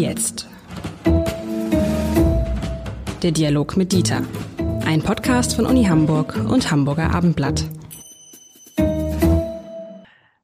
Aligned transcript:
jetzt. 0.00 0.48
Der 3.22 3.32
Dialog 3.32 3.76
mit 3.76 3.92
Dieter. 3.92 4.22
Ein 4.86 5.02
Podcast 5.02 5.54
von 5.54 5.66
Uni 5.66 5.84
Hamburg 5.84 6.36
und 6.36 6.70
Hamburger 6.70 7.14
Abendblatt. 7.14 7.64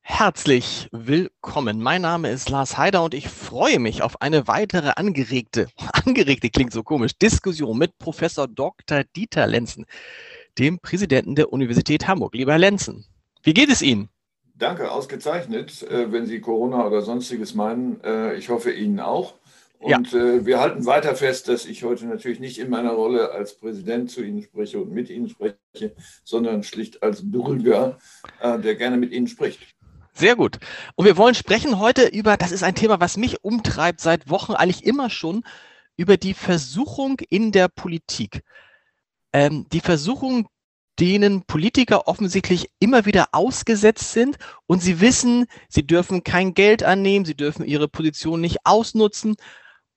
Herzlich 0.02 0.88
willkommen. 0.92 1.80
Mein 1.80 2.02
Name 2.02 2.30
ist 2.30 2.50
Lars 2.50 2.76
Heider 2.76 3.02
und 3.02 3.14
ich 3.14 3.28
freue 3.28 3.78
mich 3.78 4.02
auf 4.02 4.20
eine 4.20 4.46
weitere 4.46 4.92
angeregte, 4.96 5.68
angeregte 6.04 6.50
klingt 6.50 6.72
so 6.72 6.82
komisch, 6.82 7.12
Diskussion 7.18 7.78
mit 7.78 7.98
Professor 7.98 8.46
Dr. 8.46 9.04
Dieter 9.16 9.46
Lenzen, 9.46 9.86
dem 10.58 10.78
Präsidenten 10.80 11.34
der 11.34 11.52
Universität 11.52 12.06
Hamburg. 12.06 12.34
Lieber 12.34 12.52
Herr 12.52 12.58
Lenzen, 12.58 13.06
wie 13.42 13.54
geht 13.54 13.70
es 13.70 13.80
Ihnen? 13.80 14.10
Danke, 14.58 14.90
ausgezeichnet. 14.90 15.82
Äh, 15.82 16.12
wenn 16.12 16.26
Sie 16.26 16.40
Corona 16.40 16.86
oder 16.86 17.02
sonstiges 17.02 17.54
meinen, 17.54 18.02
äh, 18.02 18.34
ich 18.36 18.48
hoffe 18.48 18.72
Ihnen 18.72 19.00
auch. 19.00 19.34
Und 19.78 20.12
ja. 20.12 20.18
Äh, 20.18 20.46
wir 20.46 20.60
halten 20.60 20.86
weiter 20.86 21.14
fest, 21.14 21.48
dass 21.48 21.66
ich 21.66 21.84
heute 21.84 22.06
natürlich 22.06 22.40
nicht 22.40 22.58
in 22.58 22.70
meiner 22.70 22.92
Rolle 22.92 23.30
als 23.30 23.56
Präsident 23.56 24.10
zu 24.10 24.22
Ihnen 24.22 24.42
spreche 24.42 24.78
und 24.78 24.92
mit 24.92 25.10
Ihnen 25.10 25.28
spreche, 25.28 25.56
sondern 26.24 26.62
schlicht 26.62 27.02
als 27.02 27.30
Bürger, 27.30 27.98
der 28.42 28.74
gerne 28.74 28.96
mit 28.96 29.12
Ihnen 29.12 29.28
spricht. 29.28 29.76
Sehr 30.16 30.34
gut. 30.34 30.58
Und 30.94 31.04
wir 31.04 31.18
wollen 31.18 31.34
sprechen 31.34 31.78
heute 31.78 32.06
über, 32.06 32.38
das 32.38 32.50
ist 32.50 32.62
ein 32.62 32.74
Thema, 32.74 33.00
was 33.00 33.18
mich 33.18 33.44
umtreibt 33.44 34.00
seit 34.00 34.30
Wochen, 34.30 34.54
eigentlich 34.54 34.86
immer 34.86 35.10
schon, 35.10 35.44
über 35.98 36.16
die 36.16 36.32
Versuchung 36.32 37.20
in 37.28 37.52
der 37.52 37.68
Politik. 37.68 38.42
Ähm, 39.34 39.66
die 39.72 39.80
Versuchung, 39.80 40.48
denen 40.98 41.42
Politiker 41.42 42.08
offensichtlich 42.08 42.70
immer 42.78 43.04
wieder 43.04 43.28
ausgesetzt 43.32 44.12
sind 44.12 44.38
und 44.66 44.80
sie 44.80 45.02
wissen, 45.02 45.44
sie 45.68 45.86
dürfen 45.86 46.24
kein 46.24 46.54
Geld 46.54 46.82
annehmen, 46.82 47.26
sie 47.26 47.36
dürfen 47.36 47.66
ihre 47.66 47.86
Position 47.86 48.40
nicht 48.40 48.60
ausnutzen 48.64 49.36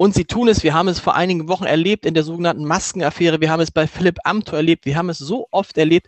und 0.02 0.14
sie 0.14 0.24
tun 0.24 0.48
es, 0.48 0.64
wir 0.64 0.74
haben 0.74 0.88
es 0.88 1.02
vor 1.02 1.16
einigen 1.16 1.50
Wochen 1.50 1.66
erlebt 1.66 2.06
in 2.06 2.14
der 2.14 2.24
sogenannten 2.24 2.64
Maskenaffäre, 2.64 3.42
wir 3.42 3.52
haben 3.52 3.60
es 3.60 3.70
bei 3.70 3.86
Philipp 3.86 4.20
Amthor 4.24 4.56
erlebt, 4.56 4.86
wir 4.86 4.96
haben 4.96 5.10
es 5.10 5.18
so 5.18 5.50
oft 5.52 5.78
erlebt, 5.78 6.08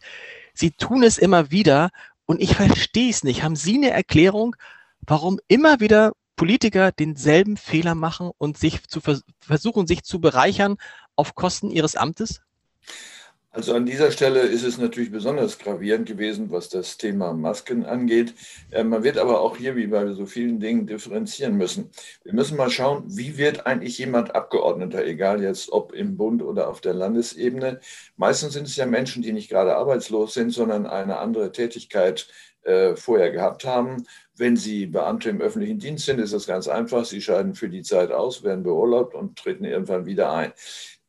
sie 0.53 0.71
tun 0.71 1.03
es 1.03 1.17
immer 1.17 1.51
wieder 1.51 1.89
und 2.25 2.41
ich 2.41 2.55
verstehe 2.55 3.09
es 3.09 3.25
nicht. 3.25 3.43
Haben 3.43 3.57
Sie 3.57 3.75
eine 3.75 3.89
Erklärung, 3.89 4.55
warum 5.01 5.41
immer 5.49 5.81
wieder 5.81 6.13
Politiker 6.37 6.93
denselben 6.93 7.57
Fehler 7.57 7.93
machen 7.93 8.31
und 8.37 8.57
sich 8.57 8.87
zu 8.87 9.01
vers 9.01 9.23
versuchen, 9.41 9.85
sich 9.87 10.03
zu 10.03 10.21
bereichern 10.21 10.77
auf 11.17 11.35
Kosten 11.35 11.69
ihres 11.69 11.97
Amtes? 11.97 12.39
Also 13.53 13.73
an 13.73 13.85
dieser 13.85 14.11
Stelle 14.11 14.39
ist 14.43 14.63
es 14.63 14.77
natürlich 14.77 15.11
besonders 15.11 15.59
gravierend 15.59 16.07
gewesen, 16.07 16.51
was 16.51 16.69
das 16.69 16.97
Thema 16.97 17.33
Masken 17.33 17.85
angeht. 17.85 18.33
Äh, 18.71 18.85
man 18.85 19.03
wird 19.03 19.17
aber 19.17 19.41
auch 19.41 19.57
hier, 19.57 19.75
wie 19.75 19.87
bei 19.87 20.09
so 20.13 20.25
vielen 20.25 20.61
Dingen, 20.61 20.87
differenzieren 20.87 21.57
müssen. 21.57 21.89
Wir 22.23 22.33
müssen 22.33 22.55
mal 22.55 22.69
schauen, 22.69 23.03
wie 23.07 23.37
wird 23.37 23.65
eigentlich 23.65 23.97
jemand 23.97 24.35
Abgeordneter, 24.35 25.05
egal 25.05 25.43
jetzt 25.43 25.69
ob 25.73 25.91
im 25.91 26.15
Bund 26.15 26.41
oder 26.41 26.69
auf 26.69 26.79
der 26.79 26.93
Landesebene. 26.93 27.81
Meistens 28.15 28.53
sind 28.53 28.67
es 28.67 28.77
ja 28.77 28.85
Menschen, 28.85 29.21
die 29.21 29.33
nicht 29.33 29.49
gerade 29.49 29.75
arbeitslos 29.75 30.33
sind, 30.33 30.51
sondern 30.51 30.85
eine 30.85 31.17
andere 31.17 31.51
Tätigkeit 31.51 32.29
äh, 32.63 32.95
vorher 32.95 33.31
gehabt 33.31 33.65
haben. 33.65 34.05
Wenn 34.37 34.55
Sie 34.55 34.85
Beamte 34.85 35.29
im 35.29 35.41
öffentlichen 35.41 35.79
Dienst 35.79 36.05
sind, 36.05 36.19
ist 36.19 36.33
das 36.33 36.47
ganz 36.47 36.69
einfach. 36.69 37.03
Sie 37.03 37.21
scheiden 37.21 37.55
für 37.55 37.67
die 37.67 37.81
Zeit 37.81 38.11
aus, 38.11 38.43
werden 38.43 38.63
beurlaubt 38.63 39.13
und 39.13 39.37
treten 39.37 39.65
irgendwann 39.65 40.05
wieder 40.05 40.31
ein. 40.31 40.53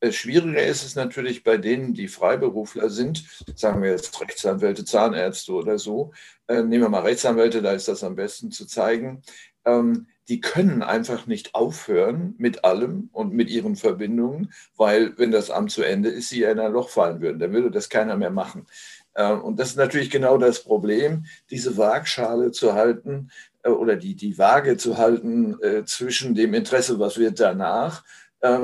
Äh, 0.03 0.11
schwieriger 0.11 0.67
ist 0.67 0.85
es 0.85 0.97
natürlich 0.97 1.45
bei 1.45 1.57
denen, 1.57 1.95
die 1.95 2.09
Freiberufler 2.09 2.91
sind, 2.91 3.25
sagen 3.55 3.83
wir 3.83 3.91
jetzt 3.91 4.21
Rechtsanwälte, 4.21 4.85
Zahnärzte 4.85 5.53
oder 5.53 5.79
so. 5.79 6.13
Äh, 6.49 6.63
nehmen 6.63 6.83
wir 6.83 6.89
mal 6.89 7.03
Rechtsanwälte, 7.03 7.63
da 7.63 7.73
ist 7.73 7.87
das 7.87 8.03
am 8.03 8.17
besten 8.17 8.51
zu 8.51 8.67
zeigen. 8.67 9.23
Ähm, 9.65 10.09
die 10.29 10.41
können 10.41 10.83
einfach 10.83 11.27
nicht 11.27 11.55
aufhören 11.55 12.35
mit 12.37 12.65
allem 12.65 13.11
und 13.13 13.33
mit 13.33 13.49
ihren 13.49 13.77
Verbindungen, 13.77 14.53
weil 14.77 15.17
wenn 15.19 15.31
das 15.31 15.51
Amt 15.51 15.71
zu 15.71 15.83
Ende 15.85 16.09
ist, 16.09 16.31
sie 16.31 16.43
in 16.43 16.59
ein 16.59 16.73
Loch 16.73 16.89
fallen 16.89 17.21
würden. 17.21 17.39
Dann 17.39 17.53
würde 17.53 17.71
das 17.71 17.89
keiner 17.89 18.17
mehr 18.17 18.31
machen. 18.31 18.67
Äh, 19.15 19.33
und 19.33 19.61
das 19.61 19.71
ist 19.71 19.77
natürlich 19.77 20.11
genau 20.11 20.37
das 20.37 20.65
Problem, 20.65 21.27
diese 21.51 21.77
Waagschale 21.77 22.51
zu 22.51 22.73
halten 22.73 23.31
oder 23.65 23.95
die, 23.95 24.17
die 24.17 24.37
Waage 24.39 24.77
zu 24.77 24.99
halten 24.99 25.57
zwischen 25.87 26.35
dem 26.35 26.53
Interesse, 26.53 26.99
was 26.99 27.17
wird 27.17 27.39
danach, 27.39 28.03
äh, 28.03 28.22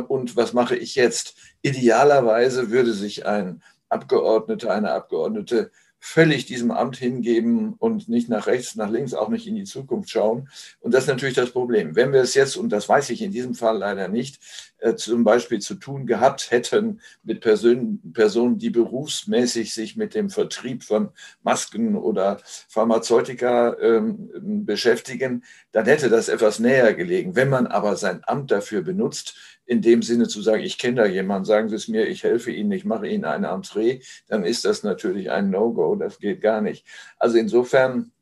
und 0.08 0.36
was 0.36 0.52
mache 0.52 0.76
ich 0.76 0.94
jetzt? 0.94 1.36
Idealerweise 1.62 2.70
würde 2.70 2.92
sich 2.92 3.26
ein 3.26 3.62
Abgeordneter, 3.88 4.72
eine 4.72 4.92
Abgeordnete 4.92 5.70
völlig 6.00 6.46
diesem 6.46 6.70
Amt 6.70 6.96
hingeben 6.96 7.74
und 7.74 8.08
nicht 8.08 8.28
nach 8.28 8.46
rechts, 8.46 8.76
nach 8.76 8.90
links, 8.90 9.14
auch 9.14 9.28
nicht 9.28 9.46
in 9.46 9.56
die 9.56 9.64
Zukunft 9.64 10.10
schauen. 10.10 10.48
Und 10.80 10.94
das 10.94 11.04
ist 11.04 11.08
natürlich 11.08 11.34
das 11.34 11.50
Problem. 11.50 11.96
Wenn 11.96 12.12
wir 12.12 12.20
es 12.20 12.34
jetzt, 12.34 12.56
und 12.56 12.70
das 12.70 12.88
weiß 12.88 13.10
ich 13.10 13.22
in 13.22 13.32
diesem 13.32 13.54
Fall 13.54 13.78
leider 13.78 14.08
nicht, 14.08 14.38
äh, 14.78 14.94
zum 14.94 15.24
Beispiel 15.24 15.60
zu 15.60 15.74
tun 15.74 16.06
gehabt 16.06 16.50
hätten 16.50 17.00
mit 17.22 17.40
Personen, 17.40 18.12
Personen, 18.12 18.58
die 18.58 18.70
berufsmäßig 18.70 19.74
sich 19.74 19.96
mit 19.96 20.14
dem 20.14 20.30
Vertrieb 20.30 20.84
von 20.84 21.10
Masken 21.42 21.96
oder 21.96 22.40
Pharmazeutika 22.68 23.76
ähm, 23.80 24.64
beschäftigen, 24.64 25.44
dann 25.72 25.86
hätte 25.86 26.08
das 26.08 26.28
etwas 26.28 26.58
näher 26.58 26.94
gelegen. 26.94 27.36
Wenn 27.36 27.48
man 27.48 27.66
aber 27.66 27.96
sein 27.96 28.22
Amt 28.24 28.50
dafür 28.50 28.82
benutzt, 28.82 29.36
in 29.66 29.82
dem 29.82 30.02
Sinne 30.02 30.28
zu 30.28 30.40
sagen, 30.40 30.62
ich 30.62 30.78
kenne 30.78 31.02
da 31.02 31.06
jemanden, 31.06 31.44
sagen 31.44 31.68
Sie 31.68 31.76
es 31.76 31.88
mir, 31.88 32.06
ich 32.06 32.24
helfe 32.24 32.50
Ihnen, 32.50 32.72
ich 32.72 32.84
mache 32.84 33.06
Ihnen 33.06 33.24
eine 33.24 33.48
Entree, 33.48 34.00
dann 34.26 34.44
ist 34.44 34.64
das 34.64 34.82
natürlich 34.82 35.30
ein 35.30 35.50
No-Go, 35.50 35.94
das 35.96 36.18
geht 36.18 36.40
gar 36.40 36.62
nicht. 36.62 36.86
Also 37.18 37.36
insofern 37.36 38.12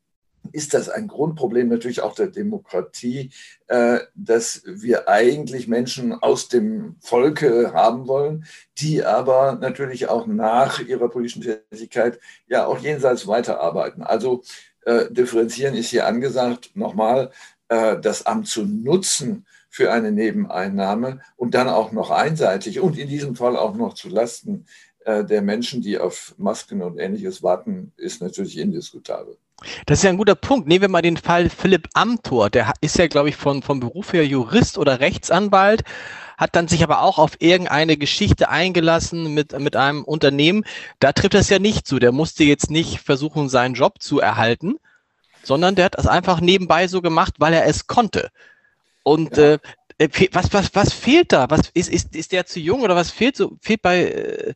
ist 0.52 0.74
das 0.74 0.88
ein 0.88 1.08
Grundproblem 1.08 1.68
natürlich 1.68 2.00
auch 2.00 2.14
der 2.14 2.28
Demokratie, 2.28 3.30
äh, 3.68 4.00
dass 4.14 4.62
wir 4.66 5.08
eigentlich 5.08 5.68
Menschen 5.68 6.12
aus 6.12 6.48
dem 6.48 6.96
Volke 7.00 7.72
haben 7.72 8.08
wollen, 8.08 8.44
die 8.78 9.04
aber 9.04 9.58
natürlich 9.60 10.08
auch 10.08 10.26
nach 10.26 10.80
ihrer 10.80 11.08
politischen 11.08 11.42
Tätigkeit 11.42 12.18
ja 12.48 12.66
auch 12.66 12.78
jenseits 12.78 13.26
weiterarbeiten. 13.26 14.02
Also 14.02 14.42
äh, 14.84 15.10
differenzieren 15.10 15.74
ist 15.74 15.90
hier 15.90 16.06
angesagt. 16.06 16.70
Nochmal, 16.74 17.30
äh, 17.68 17.98
das 18.00 18.26
Amt 18.26 18.48
zu 18.48 18.64
nutzen 18.64 19.46
für 19.68 19.92
eine 19.92 20.12
Nebeneinnahme 20.12 21.20
und 21.36 21.54
dann 21.54 21.68
auch 21.68 21.92
noch 21.92 22.10
einseitig 22.10 22.80
und 22.80 22.98
in 22.98 23.08
diesem 23.08 23.36
Fall 23.36 23.56
auch 23.56 23.74
noch 23.76 23.94
zu 23.94 24.08
Lasten 24.08 24.66
der 25.08 25.40
Menschen, 25.40 25.82
die 25.82 25.98
auf 25.98 26.34
Masken 26.36 26.82
und 26.82 26.98
ähnliches 26.98 27.40
warten, 27.40 27.92
ist 27.96 28.20
natürlich 28.20 28.58
indiskutabel. 28.58 29.38
Das 29.86 29.98
ist 29.98 30.02
ja 30.04 30.10
ein 30.10 30.18
guter 30.18 30.34
Punkt. 30.34 30.68
Nehmen 30.68 30.82
wir 30.82 30.88
mal 30.88 31.02
den 31.02 31.16
Fall 31.16 31.48
Philipp 31.48 31.88
Amthor. 31.94 32.50
Der 32.50 32.72
ist 32.80 32.98
ja, 32.98 33.06
glaube 33.06 33.30
ich, 33.30 33.36
von, 33.36 33.62
vom 33.62 33.80
Beruf 33.80 34.12
her 34.12 34.26
Jurist 34.26 34.76
oder 34.78 35.00
Rechtsanwalt, 35.00 35.82
hat 36.36 36.54
dann 36.54 36.68
sich 36.68 36.82
aber 36.82 37.00
auch 37.00 37.18
auf 37.18 37.40
irgendeine 37.40 37.96
Geschichte 37.96 38.50
eingelassen 38.50 39.32
mit, 39.32 39.58
mit 39.58 39.74
einem 39.74 40.04
Unternehmen. 40.04 40.64
Da 41.00 41.12
trifft 41.12 41.34
das 41.34 41.48
ja 41.48 41.58
nicht 41.58 41.86
zu. 41.86 41.98
Der 41.98 42.12
musste 42.12 42.44
jetzt 42.44 42.70
nicht 42.70 43.00
versuchen, 43.00 43.48
seinen 43.48 43.74
Job 43.74 44.02
zu 44.02 44.20
erhalten, 44.20 44.76
sondern 45.42 45.74
der 45.74 45.86
hat 45.86 45.96
das 45.96 46.06
einfach 46.06 46.40
nebenbei 46.40 46.88
so 46.88 47.00
gemacht, 47.00 47.34
weil 47.38 47.54
er 47.54 47.66
es 47.66 47.86
konnte. 47.86 48.30
Und 49.02 49.38
ja. 49.38 49.58
äh, 49.98 50.08
was, 50.32 50.52
was, 50.52 50.74
was 50.74 50.92
fehlt 50.92 51.32
da? 51.32 51.48
Was 51.48 51.70
ist, 51.72 51.88
ist, 51.88 52.14
ist 52.14 52.32
der 52.32 52.44
zu 52.44 52.60
jung 52.60 52.82
oder 52.82 52.96
was 52.96 53.10
fehlt 53.10 53.36
so? 53.36 53.56
Fehlt 53.62 53.80
bei 53.80 54.04
äh, 54.04 54.54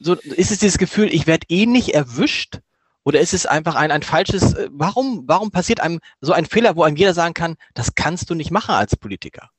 so 0.00 0.14
ist 0.14 0.50
es 0.50 0.58
dieses 0.58 0.78
Gefühl, 0.78 1.12
ich 1.12 1.26
werde 1.26 1.46
eh 1.50 1.66
nicht 1.66 1.94
erwischt? 1.94 2.60
Oder 3.04 3.20
ist 3.20 3.32
es 3.32 3.46
einfach 3.46 3.74
ein, 3.74 3.90
ein 3.90 4.02
falsches, 4.02 4.54
äh, 4.54 4.68
warum, 4.72 5.24
warum 5.26 5.50
passiert 5.50 5.80
einem 5.80 6.00
so 6.20 6.32
ein 6.32 6.46
Fehler, 6.46 6.76
wo 6.76 6.82
einem 6.82 6.96
jeder 6.96 7.14
sagen 7.14 7.34
kann, 7.34 7.56
das 7.74 7.94
kannst 7.94 8.28
du 8.30 8.34
nicht 8.34 8.50
machen 8.50 8.74
als 8.74 8.96
Politiker? 8.96 9.50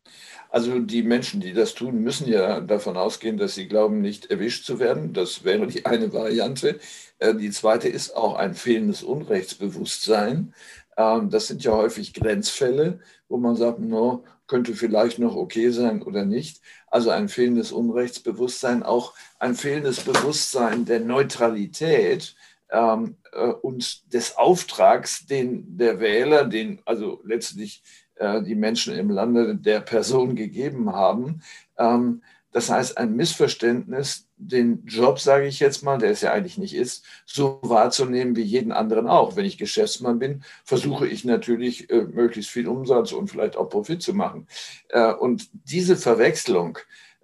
Also 0.50 0.80
die 0.80 1.02
Menschen, 1.02 1.40
die 1.40 1.54
das 1.54 1.74
tun, 1.74 2.02
müssen 2.02 2.28
ja 2.28 2.60
davon 2.60 2.98
ausgehen, 2.98 3.38
dass 3.38 3.56
sie 3.56 3.68
glauben, 3.68 4.02
nicht 4.02 4.30
erwischt 4.30 4.66
zu 4.66 4.80
werden. 4.80 5.14
Das 5.14 5.44
wäre 5.44 5.66
die 5.66 5.86
eine 5.86 6.12
Variante. 6.14 6.80
Äh, 7.20 7.36
die 7.36 7.52
zweite 7.52 7.88
ist 7.88 8.16
auch 8.16 8.36
ein 8.36 8.54
fehlendes 8.54 9.02
Unrechtsbewusstsein. 9.02 10.54
Ähm, 10.98 11.30
das 11.30 11.48
sind 11.48 11.64
ja 11.64 11.72
häufig 11.72 12.14
Grenzfälle, 12.14 13.00
wo 13.30 13.38
man 13.38 13.56
sagt, 13.56 13.80
no, 13.80 14.24
könnte 14.48 14.76
vielleicht 14.76 15.18
noch 15.18 15.36
okay 15.36 15.70
sein 15.70 16.02
oder 16.04 16.26
nicht. 16.26 16.62
Also 16.88 17.10
ein 17.10 17.30
fehlendes 17.30 17.72
Unrechtsbewusstsein, 17.72 18.84
auch 18.84 19.14
ein 19.40 19.56
fehlendes 19.56 20.02
Bewusstsein 20.02 20.84
der 20.86 21.00
Neutralität 21.00 22.36
ähm, 22.70 23.16
äh, 23.32 23.48
und 23.48 24.14
des 24.14 24.38
Auftrags, 24.38 25.26
den 25.26 25.78
der 25.78 26.00
Wähler, 26.00 26.46
den 26.46 26.80
also 26.86 27.22
letztlich 27.24 27.84
äh, 28.16 28.42
die 28.42 28.56
Menschen 28.56 28.96
im 28.96 29.10
Lande 29.10 29.56
der 29.56 29.80
Person 29.80 30.36
gegeben 30.36 30.94
haben. 30.94 31.42
Ähm, 31.78 32.22
das 32.54 32.70
heißt, 32.70 32.98
ein 32.98 33.16
Missverständnis, 33.16 34.28
den 34.36 34.86
Job, 34.86 35.20
sage 35.20 35.48
ich 35.48 35.62
jetzt 35.62 35.84
mal, 35.84 35.98
der 35.98 36.12
es 36.12 36.22
ja 36.22 36.34
eigentlich 36.34 36.58
nicht 36.58 36.76
ist, 36.76 37.06
so 37.26 37.60
wahrzunehmen 37.62 38.36
wie 38.36 38.42
jeden 38.42 38.74
anderen 38.74 39.08
auch. 39.08 39.38
Wenn 39.38 39.46
ich 39.46 39.58
Geschäftsmann 39.58 40.20
bin, 40.20 40.44
versuche 40.66 41.08
ich 41.08 41.24
natürlich, 41.24 41.90
äh, 41.90 42.04
möglichst 42.04 42.52
viel 42.52 42.68
Umsatz 42.68 43.14
und 43.14 43.30
vielleicht 43.30 43.56
auch 43.56 43.70
Profit 43.70 44.02
zu 44.02 44.14
machen. 44.14 44.48
Äh, 44.90 45.14
und 45.14 45.50
diese 45.54 45.96
Verwechslung 45.96 46.78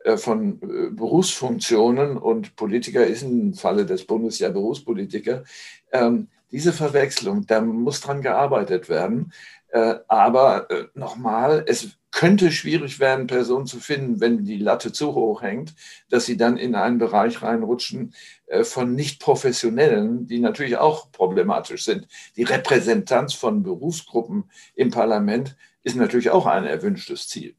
äh, 0.05 0.15
von 0.15 0.61
äh, 0.61 0.89
Berufsfunktionen 0.91 2.17
und 2.17 2.55
Politiker 2.55 3.05
ist 3.05 3.23
im 3.23 3.53
Falle 3.53 3.85
des 3.85 4.05
Bundes 4.05 4.39
ja 4.39 4.49
Berufspolitiker, 4.49 5.43
ähm, 5.91 6.27
diese 6.51 6.73
Verwechslung, 6.73 7.45
da 7.45 7.61
muss 7.61 8.01
dran 8.01 8.21
gearbeitet 8.21 8.89
werden. 8.89 9.33
Äh, 9.69 9.95
aber 10.07 10.71
äh, 10.71 10.85
nochmal, 10.93 11.63
es 11.67 11.97
könnte 12.11 12.51
schwierig 12.51 12.99
werden, 12.99 13.27
Personen 13.27 13.67
zu 13.67 13.79
finden, 13.79 14.21
wenn 14.21 14.45
die 14.45 14.57
Latte 14.57 14.91
zu 14.91 15.13
hoch 15.13 15.41
hängt, 15.41 15.75
dass 16.09 16.25
sie 16.25 16.37
dann 16.37 16.57
in 16.57 16.73
einen 16.73 16.97
Bereich 16.97 17.41
reinrutschen 17.41 18.13
äh, 18.47 18.63
von 18.63 18.95
Nicht-Professionellen, 18.95 20.25
die 20.25 20.39
natürlich 20.39 20.77
auch 20.77 21.11
problematisch 21.11 21.83
sind. 21.83 22.07
Die 22.37 22.43
Repräsentanz 22.43 23.33
von 23.33 23.61
Berufsgruppen 23.61 24.45
im 24.73 24.89
Parlament 24.89 25.57
ist 25.83 25.95
natürlich 25.95 26.29
auch 26.29 26.45
ein 26.45 26.65
erwünschtes 26.65 27.27
Ziel. 27.27 27.55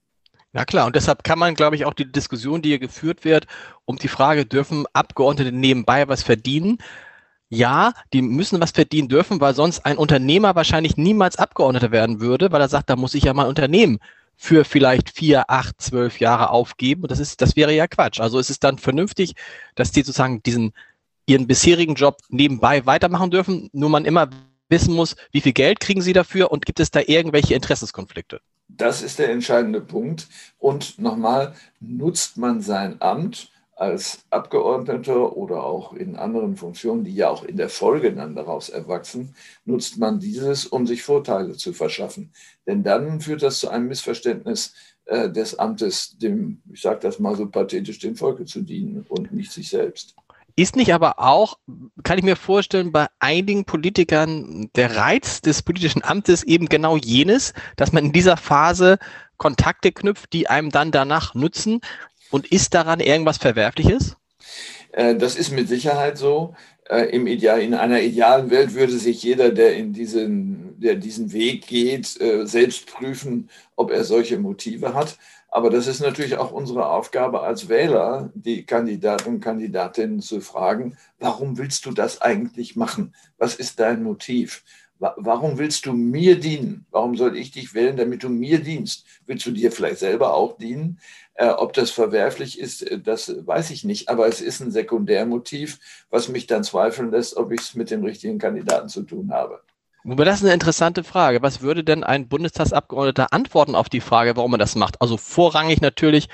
Na 0.53 0.65
klar, 0.65 0.87
und 0.87 0.97
deshalb 0.97 1.25
kann 1.25 1.39
man, 1.39 1.55
glaube 1.55 1.77
ich, 1.77 1.85
auch 1.85 1.93
die 1.93 2.11
Diskussion, 2.11 2.63
die 2.63 2.71
hier 2.71 2.79
geführt 2.79 3.25
wird, 3.25 3.47
um 3.85 3.97
die 3.97 4.09
Frage, 4.09 4.47
dürfen 4.47 4.87
Abgeordnete 4.95 5.53
nebenbei 5.53 6.09
was 6.09 6.23
verdienen? 6.23 6.79
Ja, 7.51 7.93
die 8.13 8.21
müssen 8.21 8.61
was 8.61 8.73
verdienen 8.73 9.09
dürfen, 9.09 9.41
weil 9.41 9.55
sonst 9.55 9.87
ein 9.87 9.97
Unternehmer 9.97 10.55
wahrscheinlich 10.55 10.97
niemals 10.97 11.37
Abgeordneter 11.37 11.91
werden 11.91 12.21
würde, 12.21 12.53
weil 12.53 12.61
er 12.61 12.69
sagt, 12.69 12.91
da 12.91 12.97
muss 12.97 13.15
ich 13.15 13.25
ja 13.25 13.33
mal 13.33 13.49
Unternehmen 13.49 13.99
für 14.37 14.65
vielleicht 14.65 15.11
vier, 15.11 15.51
acht, 15.51 15.81
zwölf 15.81 16.21
Jahre 16.21 16.51
aufgeben. 16.51 17.03
Und 17.03 17.11
das 17.11 17.19
ist, 17.19 17.41
das 17.41 17.57
wäre 17.57 17.73
ja 17.73 17.87
Quatsch. 17.87 18.21
Also 18.21 18.39
ist 18.39 18.51
es 18.51 18.61
dann 18.61 18.79
vernünftig, 18.79 19.35
dass 19.75 19.91
die 19.91 20.03
sozusagen 20.03 20.43
diesen 20.43 20.73
ihren 21.29 21.47
bisherigen 21.47 21.95
Job 21.95 22.19
nebenbei 22.31 22.87
weitermachen 22.87 23.31
dürfen, 23.31 23.69
nur 23.73 23.91
man 23.91 24.07
immer 24.07 24.31
wissen 24.71 24.95
muss, 24.95 25.15
wie 25.31 25.43
viel 25.43 25.53
Geld 25.53 25.79
kriegen 25.79 26.01
sie 26.01 26.15
dafür 26.15 26.51
und 26.51 26.65
gibt 26.65 26.81
es 26.81 26.91
da 26.91 27.01
irgendwelche 27.07 27.55
Interessenskonflikte? 27.55 28.41
Das 28.69 29.03
ist 29.03 29.19
der 29.19 29.31
entscheidende 29.31 29.81
Punkt. 29.81 30.27
Und 30.59 30.99
nochmal, 30.99 31.55
nutzt 31.81 32.39
man 32.39 32.61
sein 32.61 33.01
Amt 33.01 33.51
als 33.79 34.25
Abgeordneter 34.31 35.37
oder 35.37 35.63
auch 35.63 35.93
in 35.93 36.17
anderen 36.17 36.57
Funktionen, 36.57 37.05
die 37.05 37.15
ja 37.15 37.31
auch 37.31 37.45
in 37.45 37.57
der 37.57 37.69
Folge 37.69 38.13
dann 38.13 38.35
daraus 38.35 38.69
erwachsen, 38.71 39.37
nutzt 39.65 39.99
man 39.99 40.19
dieses, 40.19 40.67
um 40.67 40.85
sich 40.85 41.05
Vorteile 41.05 41.53
zu 41.57 41.73
verschaffen. 41.73 42.33
Denn 42.67 42.83
dann 42.83 43.21
führt 43.21 43.43
das 43.43 43.61
zu 43.61 43.69
einem 43.69 43.87
Missverständnis 43.87 44.75
äh, 45.05 45.31
des 45.31 45.61
Amtes, 45.61 46.19
dem, 46.19 46.61
ich 46.73 46.83
sage 46.83 46.99
das 47.03 47.21
mal 47.21 47.37
so 47.37 47.47
pathetisch, 47.47 48.01
dem 48.01 48.17
Volke 48.17 48.47
zu 48.47 48.63
dienen 48.63 49.07
und 49.09 49.33
nicht 49.33 49.53
sich 49.53 49.69
selbst. 49.69 50.17
Ist 50.57 50.75
nicht 50.75 50.93
aber 50.93 51.21
auch, 51.21 51.57
kann 52.03 52.19
ich 52.19 52.25
mir 52.25 52.35
vorstellen, 52.35 52.91
bei 52.91 53.07
einigen 53.21 53.65
Politikern 53.65 54.71
der 54.75 54.97
Reiz 54.97 55.41
des 55.41 55.63
politischen 55.63 56.03
Amtes 56.03 56.43
eben 56.43 56.67
genau 56.67 56.97
jenes, 56.97 57.55
dass 57.77 57.93
man 57.93 58.07
in 58.07 58.13
dieser 58.13 58.37
Phase 58.37 58.99
Kontakte 59.37 59.93
knüpft, 59.93 60.33
die 60.33 60.49
einem 60.49 60.71
dann 60.71 60.91
danach 60.91 61.35
nützen? 61.35 61.81
Und 62.31 62.51
ist 62.53 62.75
daran 62.75 63.01
irgendwas 63.01 63.39
Verwerfliches? 63.39 64.17
Äh, 64.93 65.17
das 65.17 65.37
ist 65.37 65.51
mit 65.51 65.69
Sicherheit 65.69 66.19
so. 66.19 66.55
Äh, 66.89 67.11
Im 67.11 67.27
Ideal, 67.27 67.61
in 67.61 67.75
einer 67.75 68.01
idealen 68.01 68.51
Welt 68.51 68.75
würde 68.75 68.99
sich 68.99 69.23
jeder, 69.23 69.51
der 69.51 69.77
in 69.77 69.93
diesen, 69.93 70.81
der 70.81 70.95
diesen 70.95 71.33
Weg 71.33 71.67
geht, 71.67 72.21
äh, 72.21 72.47
selbst 72.47 72.87
prüfen, 72.87 73.51
ob 73.77 73.91
er 73.91 74.05
solche 74.05 74.39
Motive 74.39 74.95
hat. 74.95 75.19
Aber 75.51 75.71
das 75.71 75.87
ist 75.87 76.01
natürlich 76.01 76.37
auch 76.37 76.53
unsere 76.53 76.91
Aufgabe 76.91 77.43
als 77.43 77.69
Wähler, 77.69 78.31
die 78.35 78.65
Kandidaten 78.65 79.37
und 79.37 79.41
Kandidatinnen 79.41 80.21
zu 80.21 80.41
fragen, 80.41 80.99
warum 81.19 81.57
willst 81.57 81.87
du 81.87 81.93
das 81.93 82.21
eigentlich 82.21 82.77
machen? 82.77 83.15
Was 83.39 83.55
ist 83.55 83.81
dein 83.81 84.03
Motiv? 84.03 84.63
Warum 84.99 85.59
willst 85.59 85.87
du 85.87 85.93
mir 85.93 86.41
dienen? 86.41 86.87
Warum 86.91 87.17
soll 87.17 87.37
ich 87.37 87.53
dich 87.53 87.73
wählen, 87.75 87.97
damit 87.97 88.25
du 88.25 88.29
mir 88.29 88.61
dienst? 88.61 89.07
Willst 89.27 89.47
du 89.47 89.53
dir 89.53 89.71
vielleicht 89.71 89.99
selber 89.99 90.35
auch 90.35 90.59
dienen? 90.59 90.99
Äh, 91.35 91.51
ob 91.51 91.73
das 91.73 91.91
verwerflich 91.93 92.59
ist, 92.59 92.83
äh, 92.83 92.99
das 92.99 93.33
weiß 93.47 93.71
ich 93.71 93.85
nicht. 93.85 94.09
Aber 94.09 94.27
es 94.27 94.41
ist 94.41 94.61
ein 94.61 94.73
Sekundärmotiv, 94.73 95.79
was 96.11 96.29
mich 96.29 96.49
dann 96.49 96.65
zweifeln 96.65 97.13
lässt, 97.13 97.37
ob 97.37 97.53
ich 97.53 97.61
es 97.61 97.75
mit 97.77 97.91
dem 97.91 98.03
richtigen 98.03 98.39
Kandidaten 98.39 98.89
zu 98.89 99.03
tun 99.03 99.31
habe. 99.33 99.61
Aber 100.05 100.25
das 100.25 100.39
ist 100.39 100.45
eine 100.45 100.55
interessante 100.55 101.05
Frage. 101.05 101.43
Was 101.43 101.61
würde 101.61 101.85
denn 101.85 102.03
ein 102.03 102.29
Bundestagsabgeordneter 102.29 103.33
antworten 103.33 103.75
auf 103.75 103.89
die 103.89 104.01
Frage, 104.01 104.37
warum 104.37 104.55
er 104.55 104.59
das 104.59 104.75
macht? 104.75 105.01
Also 105.01 105.17
vorrangig 105.17 105.81
natürlich, 105.81 106.29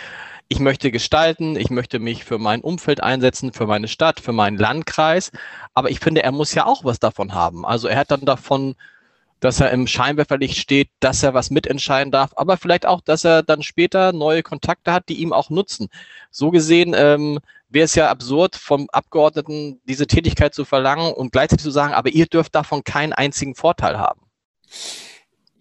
ich 0.55 0.61
möchte 0.61 0.93
gestalten, 0.93 1.57
ich 1.57 1.71
möchte 1.71 1.99
mich 1.99 2.25
für 2.25 2.39
mein 2.39 2.61
Umfeld 2.61 3.03
einsetzen, 3.03 3.53
für 3.53 3.67
meine 3.67 3.89
Stadt, 3.89 4.21
für 4.21 4.33
meinen 4.33 4.57
Landkreis. 4.57 5.33
Aber 5.75 5.91
ich 5.91 5.99
finde, 5.99 6.23
er 6.23 6.31
muss 6.31 6.55
ja 6.55 6.65
auch 6.65 6.85
was 6.85 7.01
davon 7.01 7.35
haben. 7.35 7.67
Also 7.67 7.89
er 7.89 7.99
hat 7.99 8.13
dann 8.13 8.25
davon, 8.25 8.77
dass 9.41 9.59
er 9.59 9.73
im 9.73 9.89
Scheinwerferlicht 9.89 10.57
steht, 10.57 10.91
dass 11.01 11.25
er 11.25 11.35
was 11.35 11.51
mitentscheiden 11.51 12.13
darf, 12.13 12.31
aber 12.37 12.57
vielleicht 12.57 12.87
auch, 12.87 13.01
dass 13.01 13.25
er 13.25 13.43
dann 13.43 13.65
später 13.65 14.13
neue 14.13 14.45
Kontakte 14.45 14.93
hat, 14.93 15.09
die 15.09 15.21
ihm 15.21 15.33
auch 15.33 15.51
nutzen. 15.51 15.89
So 16.31 16.53
gesehen 16.53 16.95
ähm, 16.97 17.41
wäre 17.69 17.87
es 17.87 17.97
ja 17.97 18.09
absurd, 18.09 18.55
vom 18.55 18.89
Abgeordneten 18.93 19.81
diese 19.89 20.07
Tätigkeit 20.07 20.55
zu 20.55 20.65
verlangen 20.65 21.13
und 21.13 21.33
gleichzeitig 21.33 21.65
zu 21.65 21.73
sagen, 21.73 21.95
aber 21.95 22.11
ihr 22.11 22.27
dürft 22.27 22.55
davon 22.55 22.85
keinen 22.85 23.13
einzigen 23.13 23.57
Vorteil 23.57 23.99
haben. 23.99 24.21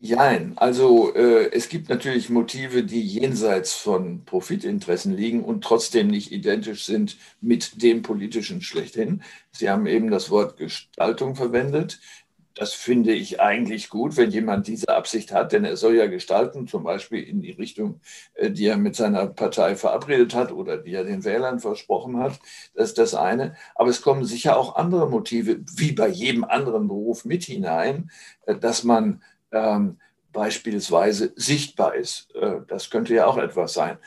Nein, 0.05 0.51
also 0.57 1.15
äh, 1.15 1.49
es 1.53 1.69
gibt 1.69 1.87
natürlich 1.87 2.29
Motive, 2.29 2.83
die 2.83 3.01
jenseits 3.01 3.71
von 3.71 4.25
Profitinteressen 4.25 5.15
liegen 5.15 5.45
und 5.45 5.63
trotzdem 5.63 6.07
nicht 6.07 6.33
identisch 6.33 6.83
sind 6.83 7.17
mit 7.39 7.81
dem 7.81 8.01
politischen 8.01 8.61
schlechthin. 8.61 9.23
Sie 9.51 9.69
haben 9.69 9.85
eben 9.87 10.11
das 10.11 10.29
Wort 10.29 10.57
Gestaltung 10.57 11.35
verwendet. 11.37 12.01
Das 12.53 12.73
finde 12.73 13.13
ich 13.13 13.39
eigentlich 13.39 13.89
gut, 13.89 14.17
wenn 14.17 14.29
jemand 14.29 14.67
diese 14.67 14.89
Absicht 14.89 15.31
hat, 15.31 15.53
denn 15.53 15.63
er 15.63 15.77
soll 15.77 15.95
ja 15.95 16.07
gestalten, 16.07 16.67
zum 16.67 16.83
Beispiel 16.83 17.23
in 17.23 17.39
die 17.41 17.51
Richtung, 17.51 18.01
äh, 18.33 18.51
die 18.51 18.65
er 18.65 18.77
mit 18.77 18.97
seiner 18.97 19.27
Partei 19.27 19.77
verabredet 19.77 20.35
hat 20.35 20.51
oder 20.51 20.77
die 20.77 20.93
er 20.93 21.05
den 21.05 21.23
Wählern 21.23 21.61
versprochen 21.61 22.17
hat. 22.17 22.39
Das 22.75 22.89
ist 22.89 22.97
das 22.97 23.15
eine. 23.15 23.55
Aber 23.73 23.89
es 23.89 24.01
kommen 24.01 24.25
sicher 24.25 24.57
auch 24.57 24.75
andere 24.75 25.09
Motive, 25.09 25.61
wie 25.77 25.93
bei 25.93 26.09
jedem 26.09 26.43
anderen 26.43 26.89
Beruf, 26.89 27.23
mit 27.23 27.45
hinein, 27.45 28.11
äh, 28.45 28.55
dass 28.57 28.83
man 28.83 29.21
ähm, 29.53 29.99
beispielsweise 30.33 31.31
sichtbar 31.35 31.95
ist. 31.95 32.33
Äh, 32.35 32.57
das 32.67 32.89
könnte 32.89 33.13
ja 33.13 33.25
auch 33.25 33.37
etwas 33.37 33.73
sein, 33.73 33.97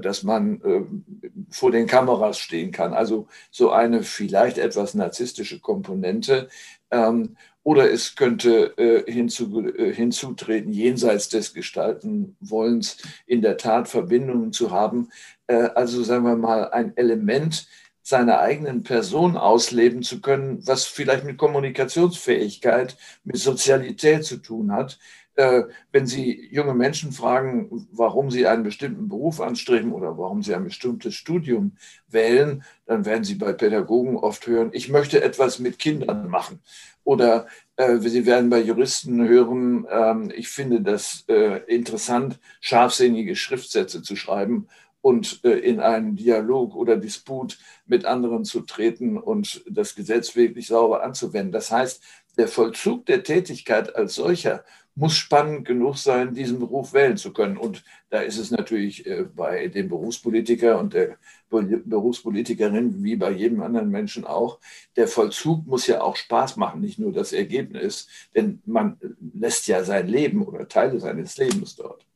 dass 0.00 0.22
man 0.22 1.04
vor 1.50 1.72
den 1.72 1.88
Kameras 1.88 2.38
stehen 2.38 2.70
kann. 2.70 2.94
Also 2.94 3.26
so 3.50 3.72
eine 3.72 4.04
vielleicht 4.04 4.58
etwas 4.58 4.94
narzisstische 4.94 5.58
Komponente. 5.58 6.48
Ähm, 6.92 7.36
oder 7.64 7.90
es 7.90 8.16
könnte 8.16 8.76
äh, 8.76 9.10
hinzu, 9.10 9.64
äh, 9.64 9.92
hinzutreten, 9.92 10.72
jenseits 10.72 11.28
des 11.28 11.54
Gestaltenwollens 11.54 12.98
in 13.26 13.40
der 13.40 13.56
Tat 13.56 13.88
Verbindungen 13.88 14.52
zu 14.52 14.72
haben. 14.72 15.10
Äh, 15.46 15.68
also 15.74 16.02
sagen 16.02 16.24
wir 16.24 16.36
mal, 16.36 16.70
ein 16.70 16.96
Element 16.96 17.68
seiner 18.02 18.40
eigenen 18.40 18.82
Person 18.82 19.36
ausleben 19.36 20.02
zu 20.02 20.20
können, 20.20 20.66
was 20.66 20.84
vielleicht 20.84 21.24
mit 21.24 21.38
Kommunikationsfähigkeit, 21.38 22.96
mit 23.24 23.36
Sozialität 23.36 24.24
zu 24.24 24.38
tun 24.38 24.72
hat, 24.72 24.98
äh, 25.34 25.62
wenn 25.92 26.06
Sie 26.06 26.48
junge 26.50 26.74
Menschen 26.74 27.12
fragen, 27.12 27.88
warum 27.90 28.30
sie 28.30 28.46
einen 28.46 28.64
bestimmten 28.64 29.08
Beruf 29.08 29.40
anstreben 29.40 29.92
oder 29.92 30.18
warum 30.18 30.42
sie 30.42 30.54
ein 30.54 30.64
bestimmtes 30.64 31.14
Studium 31.14 31.72
wählen, 32.08 32.64
dann 32.86 33.06
werden 33.06 33.24
Sie 33.24 33.36
bei 33.36 33.54
Pädagogen 33.54 34.16
oft 34.16 34.46
hören, 34.46 34.70
ich 34.72 34.90
möchte 34.90 35.22
etwas 35.22 35.58
mit 35.58 35.78
Kindern 35.78 36.28
machen. 36.28 36.60
Oder 37.04 37.46
äh, 37.76 37.96
Sie 37.98 38.26
werden 38.26 38.50
bei 38.50 38.60
Juristen 38.60 39.26
hören, 39.26 39.86
äh, 39.86 40.34
ich 40.34 40.48
finde 40.48 40.82
das 40.82 41.24
äh, 41.28 41.62
interessant, 41.64 42.38
scharfsinnige 42.60 43.34
Schriftsätze 43.34 44.02
zu 44.02 44.16
schreiben 44.16 44.68
und 45.02 45.40
äh, 45.44 45.58
in 45.58 45.80
einen 45.80 46.16
Dialog 46.16 46.74
oder 46.74 46.96
Disput 46.96 47.58
mit 47.86 48.06
anderen 48.06 48.44
zu 48.44 48.62
treten 48.62 49.18
und 49.18 49.62
das 49.68 49.94
Gesetz 49.94 50.34
wirklich 50.34 50.68
sauber 50.68 51.02
anzuwenden. 51.02 51.52
Das 51.52 51.70
heißt, 51.70 52.02
der 52.38 52.48
Vollzug 52.48 53.04
der 53.04 53.22
Tätigkeit 53.22 53.94
als 53.94 54.14
solcher 54.14 54.64
muss 54.94 55.16
spannend 55.16 55.66
genug 55.66 55.96
sein, 55.96 56.34
diesen 56.34 56.58
Beruf 56.58 56.92
wählen 56.92 57.16
zu 57.16 57.32
können. 57.32 57.56
Und 57.56 57.82
da 58.10 58.20
ist 58.20 58.38
es 58.38 58.50
natürlich 58.50 59.06
äh, 59.06 59.24
bei 59.24 59.68
dem 59.68 59.88
Berufspolitiker 59.88 60.78
und 60.78 60.94
der 60.94 61.16
Berufspolitikerin 61.50 63.02
wie 63.02 63.16
bei 63.16 63.30
jedem 63.30 63.62
anderen 63.62 63.90
Menschen 63.90 64.24
auch, 64.24 64.58
der 64.96 65.08
Vollzug 65.08 65.66
muss 65.66 65.86
ja 65.86 66.02
auch 66.02 66.16
Spaß 66.16 66.56
machen, 66.56 66.80
nicht 66.80 66.98
nur 66.98 67.12
das 67.12 67.32
Ergebnis, 67.32 68.08
denn 68.34 68.62
man 68.64 68.98
lässt 69.34 69.66
ja 69.66 69.84
sein 69.84 70.08
Leben 70.08 70.42
oder 70.42 70.68
Teile 70.68 70.98
seines 71.00 71.36
Lebens 71.36 71.76
dort. 71.76 72.06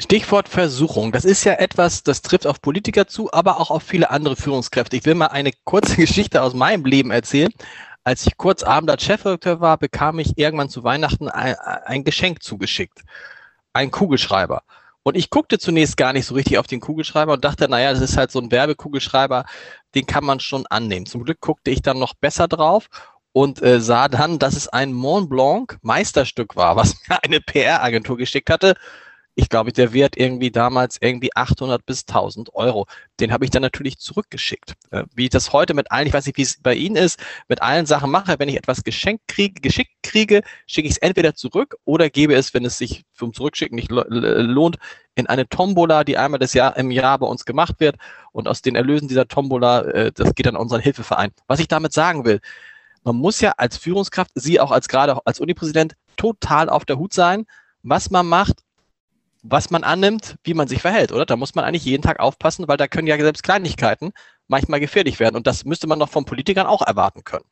Stichwort 0.00 0.48
Versuchung. 0.48 1.12
Das 1.12 1.26
ist 1.26 1.44
ja 1.44 1.54
etwas, 1.54 2.02
das 2.02 2.22
trifft 2.22 2.46
auf 2.46 2.62
Politiker 2.62 3.06
zu, 3.06 3.30
aber 3.32 3.60
auch 3.60 3.70
auf 3.70 3.82
viele 3.82 4.10
andere 4.10 4.34
Führungskräfte. 4.34 4.96
Ich 4.96 5.04
will 5.04 5.14
mal 5.14 5.26
eine 5.26 5.52
kurze 5.64 5.96
Geschichte 5.96 6.42
aus 6.42 6.54
meinem 6.54 6.84
Leben 6.86 7.10
erzählen. 7.10 7.52
Als 8.02 8.26
ich 8.26 8.38
kurz 8.38 8.62
Abend 8.62 8.90
als 8.90 9.04
Chefredakteur 9.04 9.60
war, 9.60 9.76
bekam 9.76 10.18
ich 10.18 10.38
irgendwann 10.38 10.70
zu 10.70 10.84
Weihnachten 10.84 11.28
ein, 11.28 11.54
ein 11.54 12.02
Geschenk 12.02 12.42
zugeschickt. 12.42 13.02
Ein 13.74 13.90
Kugelschreiber. 13.90 14.62
Und 15.02 15.16
ich 15.16 15.28
guckte 15.28 15.58
zunächst 15.58 15.98
gar 15.98 16.14
nicht 16.14 16.26
so 16.26 16.34
richtig 16.34 16.58
auf 16.58 16.66
den 16.66 16.80
Kugelschreiber 16.80 17.34
und 17.34 17.44
dachte, 17.44 17.68
naja, 17.68 17.92
das 17.92 18.00
ist 18.00 18.16
halt 18.16 18.30
so 18.30 18.40
ein 18.40 18.50
Werbekugelschreiber, 18.50 19.44
den 19.94 20.06
kann 20.06 20.24
man 20.24 20.40
schon 20.40 20.66
annehmen. 20.66 21.06
Zum 21.06 21.24
Glück 21.24 21.40
guckte 21.40 21.70
ich 21.70 21.82
dann 21.82 21.98
noch 21.98 22.14
besser 22.14 22.48
drauf 22.48 22.88
und 23.32 23.62
äh, 23.62 23.80
sah 23.80 24.08
dann, 24.08 24.38
dass 24.38 24.56
es 24.56 24.68
ein 24.68 24.92
Mont 24.92 25.28
Blanc 25.28 25.78
Meisterstück 25.82 26.56
war, 26.56 26.76
was 26.76 26.96
mir 27.08 27.22
eine 27.22 27.40
PR-Agentur 27.40 28.16
geschickt 28.16 28.48
hatte 28.48 28.74
ich 29.40 29.48
glaube, 29.48 29.72
der 29.72 29.92
Wert 29.94 30.16
irgendwie 30.16 30.50
damals 30.50 30.98
irgendwie 31.00 31.34
800 31.34 31.84
bis 31.86 32.04
1000 32.06 32.54
Euro. 32.54 32.86
Den 33.20 33.32
habe 33.32 33.44
ich 33.44 33.50
dann 33.50 33.62
natürlich 33.62 33.98
zurückgeschickt. 33.98 34.74
Äh, 34.90 35.04
wie 35.14 35.24
ich 35.24 35.30
das 35.30 35.52
heute 35.52 35.72
mit 35.72 35.90
allen, 35.90 36.06
ich 36.06 36.12
weiß 36.12 36.26
nicht, 36.26 36.36
wie 36.36 36.42
es 36.42 36.60
bei 36.62 36.74
Ihnen 36.74 36.96
ist, 36.96 37.18
mit 37.48 37.62
allen 37.62 37.86
Sachen 37.86 38.10
mache, 38.10 38.38
wenn 38.38 38.50
ich 38.50 38.56
etwas 38.56 38.84
geschenkt 38.84 39.28
kriege, 39.28 39.60
geschickt 39.60 39.92
kriege, 40.02 40.42
schicke 40.66 40.88
ich 40.88 40.94
es 40.94 40.98
entweder 40.98 41.34
zurück 41.34 41.76
oder 41.84 42.10
gebe 42.10 42.34
es, 42.34 42.52
wenn 42.52 42.66
es 42.66 42.76
sich 42.76 43.04
vom 43.14 43.32
Zurückschicken 43.32 43.76
nicht 43.76 43.90
lohnt, 43.90 44.76
in 45.14 45.26
eine 45.26 45.48
Tombola, 45.48 46.04
die 46.04 46.18
einmal 46.18 46.38
das 46.38 46.52
Jahr 46.52 46.76
im 46.76 46.90
Jahr 46.90 47.18
bei 47.18 47.26
uns 47.26 47.44
gemacht 47.46 47.76
wird. 47.78 47.96
Und 48.32 48.46
aus 48.46 48.60
den 48.60 48.76
Erlösen 48.76 49.08
dieser 49.08 49.26
Tombola, 49.26 49.82
äh, 49.82 50.12
das 50.12 50.34
geht 50.34 50.46
an 50.46 50.56
unseren 50.56 50.80
Hilfeverein. 50.80 51.30
Was 51.46 51.60
ich 51.60 51.68
damit 51.68 51.92
sagen 51.92 52.24
will, 52.26 52.40
man 53.04 53.16
muss 53.16 53.40
ja 53.40 53.54
als 53.56 53.78
Führungskraft, 53.78 54.32
Sie 54.34 54.60
auch 54.60 54.70
als 54.70 54.88
gerade 54.88 55.18
als 55.24 55.40
Unipräsident, 55.40 55.94
total 56.16 56.68
auf 56.68 56.84
der 56.84 56.98
Hut 56.98 57.14
sein, 57.14 57.46
was 57.82 58.10
man 58.10 58.26
macht, 58.26 58.62
was 59.42 59.70
man 59.70 59.84
annimmt, 59.84 60.36
wie 60.44 60.54
man 60.54 60.68
sich 60.68 60.82
verhält, 60.82 61.12
oder? 61.12 61.26
Da 61.26 61.36
muss 61.36 61.54
man 61.54 61.64
eigentlich 61.64 61.84
jeden 61.84 62.02
Tag 62.02 62.20
aufpassen, 62.20 62.68
weil 62.68 62.76
da 62.76 62.88
können 62.88 63.06
ja 63.06 63.18
selbst 63.18 63.42
Kleinigkeiten 63.42 64.12
manchmal 64.48 64.80
gefährlich 64.80 65.20
werden. 65.20 65.36
Und 65.36 65.46
das 65.46 65.64
müsste 65.64 65.86
man 65.86 65.98
doch 65.98 66.08
von 66.08 66.24
Politikern 66.24 66.66
auch 66.66 66.82
erwarten 66.82 67.24
können. 67.24 67.44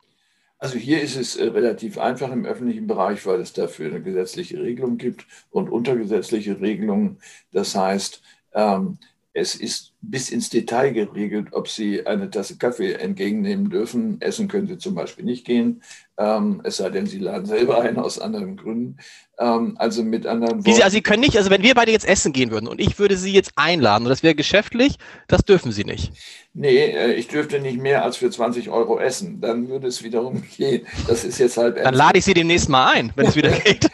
Also 0.59 0.77
hier 0.77 1.01
ist 1.01 1.15
es 1.15 1.37
äh, 1.37 1.45
relativ 1.45 1.97
einfach 1.97 2.31
im 2.31 2.45
öffentlichen 2.45 2.85
Bereich, 2.85 3.25
weil 3.25 3.39
es 3.39 3.53
dafür 3.53 3.89
eine 3.89 4.01
gesetzliche 4.01 4.61
Regelung 4.61 4.97
gibt 4.97 5.25
und 5.49 5.69
untergesetzliche 5.69 6.59
Regelungen. 6.59 7.19
Das 7.51 7.75
heißt, 7.75 8.21
ähm, 8.53 8.97
es 9.39 9.55
ist 9.55 9.93
bis 10.01 10.29
ins 10.29 10.49
Detail 10.49 10.91
geregelt, 10.91 11.49
ob 11.51 11.67
Sie 11.67 12.05
eine 12.05 12.29
Tasse 12.29 12.57
Kaffee 12.57 12.93
entgegennehmen 12.93 13.69
dürfen. 13.69 14.21
Essen 14.21 14.47
können 14.47 14.67
Sie 14.67 14.77
zum 14.77 14.95
Beispiel 14.95 15.25
nicht 15.25 15.45
gehen, 15.45 15.81
ähm, 16.19 16.61
es 16.65 16.77
sei 16.77 16.89
denn, 16.89 17.05
Sie 17.05 17.19
laden 17.19 17.45
selber 17.45 17.81
ein 17.81 17.97
aus 17.97 18.19
anderen 18.19 18.57
Gründen. 18.57 18.97
Ähm, 19.39 19.75
also 19.77 20.03
mit 20.03 20.25
anderen 20.25 20.65
Worten. 20.65 20.75
Sie, 20.75 20.83
also 20.83 20.95
Sie 20.95 21.01
können 21.01 21.21
nicht, 21.21 21.37
also 21.37 21.49
wenn 21.49 21.63
wir 21.63 21.73
beide 21.73 21.91
jetzt 21.91 22.07
essen 22.07 22.33
gehen 22.33 22.51
würden 22.51 22.67
und 22.67 22.81
ich 22.81 22.99
würde 22.99 23.15
Sie 23.15 23.31
jetzt 23.31 23.53
einladen 23.55 24.03
und 24.03 24.09
das 24.09 24.21
wäre 24.21 24.35
geschäftlich, 24.35 24.97
das 25.27 25.45
dürfen 25.45 25.71
Sie 25.71 25.85
nicht. 25.85 26.11
Nee, 26.53 26.91
äh, 26.91 27.13
ich 27.13 27.29
dürfte 27.29 27.59
nicht 27.61 27.79
mehr 27.79 28.03
als 28.03 28.17
für 28.17 28.29
20 28.29 28.69
Euro 28.69 28.99
essen. 28.99 29.39
Dann 29.39 29.69
würde 29.69 29.87
es 29.87 30.03
wiederum 30.03 30.43
gehen. 30.57 30.85
Das 31.07 31.23
ist 31.23 31.39
jetzt 31.39 31.55
halt. 31.55 31.77
Dann 31.77 31.93
lade 31.93 32.19
ich 32.19 32.25
Sie 32.25 32.33
demnächst 32.33 32.67
mal 32.67 32.93
ein, 32.93 33.13
wenn 33.15 33.27
es 33.27 33.37
wieder 33.37 33.51
geht. 33.59 33.89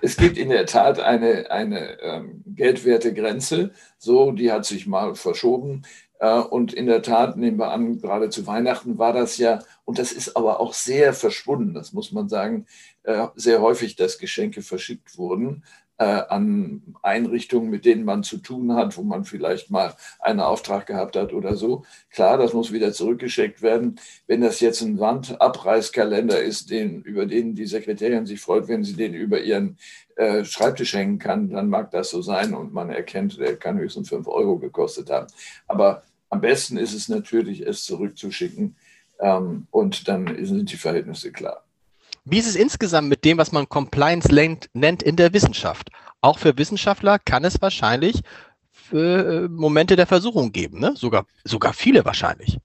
Es 0.00 0.16
gibt 0.16 0.38
in 0.38 0.48
der 0.48 0.66
Tat 0.66 1.00
eine, 1.00 1.50
eine 1.50 2.00
ähm, 2.00 2.42
Geldwertegrenze, 2.46 3.70
so, 3.98 4.32
die 4.32 4.52
hat 4.52 4.64
sich 4.64 4.86
mal 4.86 5.14
verschoben. 5.14 5.82
Äh, 6.18 6.38
und 6.38 6.72
in 6.72 6.86
der 6.86 7.02
Tat, 7.02 7.36
nehmen 7.36 7.58
wir 7.58 7.70
an, 7.70 8.00
gerade 8.00 8.30
zu 8.30 8.46
Weihnachten 8.46 8.98
war 8.98 9.12
das 9.12 9.38
ja, 9.38 9.60
und 9.84 9.98
das 9.98 10.12
ist 10.12 10.36
aber 10.36 10.60
auch 10.60 10.74
sehr 10.74 11.12
verschwunden, 11.12 11.74
das 11.74 11.92
muss 11.92 12.12
man 12.12 12.28
sagen, 12.28 12.66
äh, 13.02 13.26
sehr 13.34 13.60
häufig, 13.60 13.96
dass 13.96 14.18
Geschenke 14.18 14.62
verschickt 14.62 15.18
wurden 15.18 15.62
äh, 15.98 16.04
an 16.04 16.82
Einrichtungen, 17.02 17.70
mit 17.70 17.84
denen 17.84 18.04
man 18.04 18.22
zu 18.22 18.38
tun 18.38 18.74
hat, 18.74 18.96
wo 18.96 19.02
man 19.02 19.24
vielleicht 19.24 19.70
mal 19.70 19.94
einen 20.20 20.40
Auftrag 20.40 20.86
gehabt 20.86 21.16
hat 21.16 21.32
oder 21.32 21.56
so. 21.56 21.84
Klar, 22.10 22.38
das 22.38 22.52
muss 22.52 22.72
wieder 22.72 22.92
zurückgeschickt 22.92 23.62
werden. 23.62 24.00
Wenn 24.26 24.40
das 24.40 24.60
jetzt 24.60 24.82
ein 24.82 24.98
Wandabreißkalender 24.98 26.42
ist, 26.42 26.70
den, 26.70 27.02
über 27.02 27.26
den 27.26 27.54
die 27.54 27.66
Sekretärin 27.66 28.26
sich 28.26 28.40
freut, 28.40 28.68
wenn 28.68 28.84
sie 28.84 28.94
den 28.94 29.14
über 29.14 29.40
ihren 29.40 29.78
äh, 30.16 30.44
Schreibtisch 30.44 30.94
hängen 30.94 31.18
kann, 31.18 31.50
dann 31.50 31.68
mag 31.68 31.90
das 31.90 32.10
so 32.10 32.22
sein 32.22 32.54
und 32.54 32.72
man 32.72 32.90
erkennt, 32.90 33.38
der 33.38 33.56
kann 33.56 33.78
höchstens 33.78 34.08
fünf 34.08 34.26
Euro 34.26 34.58
gekostet 34.58 35.10
haben. 35.10 35.28
Aber 35.66 36.02
am 36.30 36.40
besten 36.40 36.76
ist 36.76 36.94
es 36.94 37.08
natürlich, 37.08 37.64
es 37.64 37.84
zurückzuschicken 37.84 38.76
ähm, 39.20 39.66
und 39.70 40.08
dann 40.08 40.44
sind 40.44 40.72
die 40.72 40.76
Verhältnisse 40.76 41.30
klar. 41.30 41.63
Wie 42.24 42.38
ist 42.38 42.46
es 42.46 42.56
insgesamt 42.56 43.08
mit 43.08 43.24
dem, 43.24 43.36
was 43.36 43.52
man 43.52 43.68
Compliance 43.68 44.32
nennt 44.72 45.02
in 45.02 45.16
der 45.16 45.34
Wissenschaft? 45.34 45.90
Auch 46.22 46.38
für 46.38 46.56
Wissenschaftler 46.56 47.18
kann 47.18 47.44
es 47.44 47.60
wahrscheinlich 47.60 48.22
äh, 48.92 49.42
Momente 49.48 49.94
der 49.94 50.06
Versuchung 50.06 50.50
geben, 50.50 50.80
ne? 50.80 50.94
sogar, 50.96 51.26
sogar 51.44 51.74
viele 51.74 52.04
wahrscheinlich. 52.06 52.58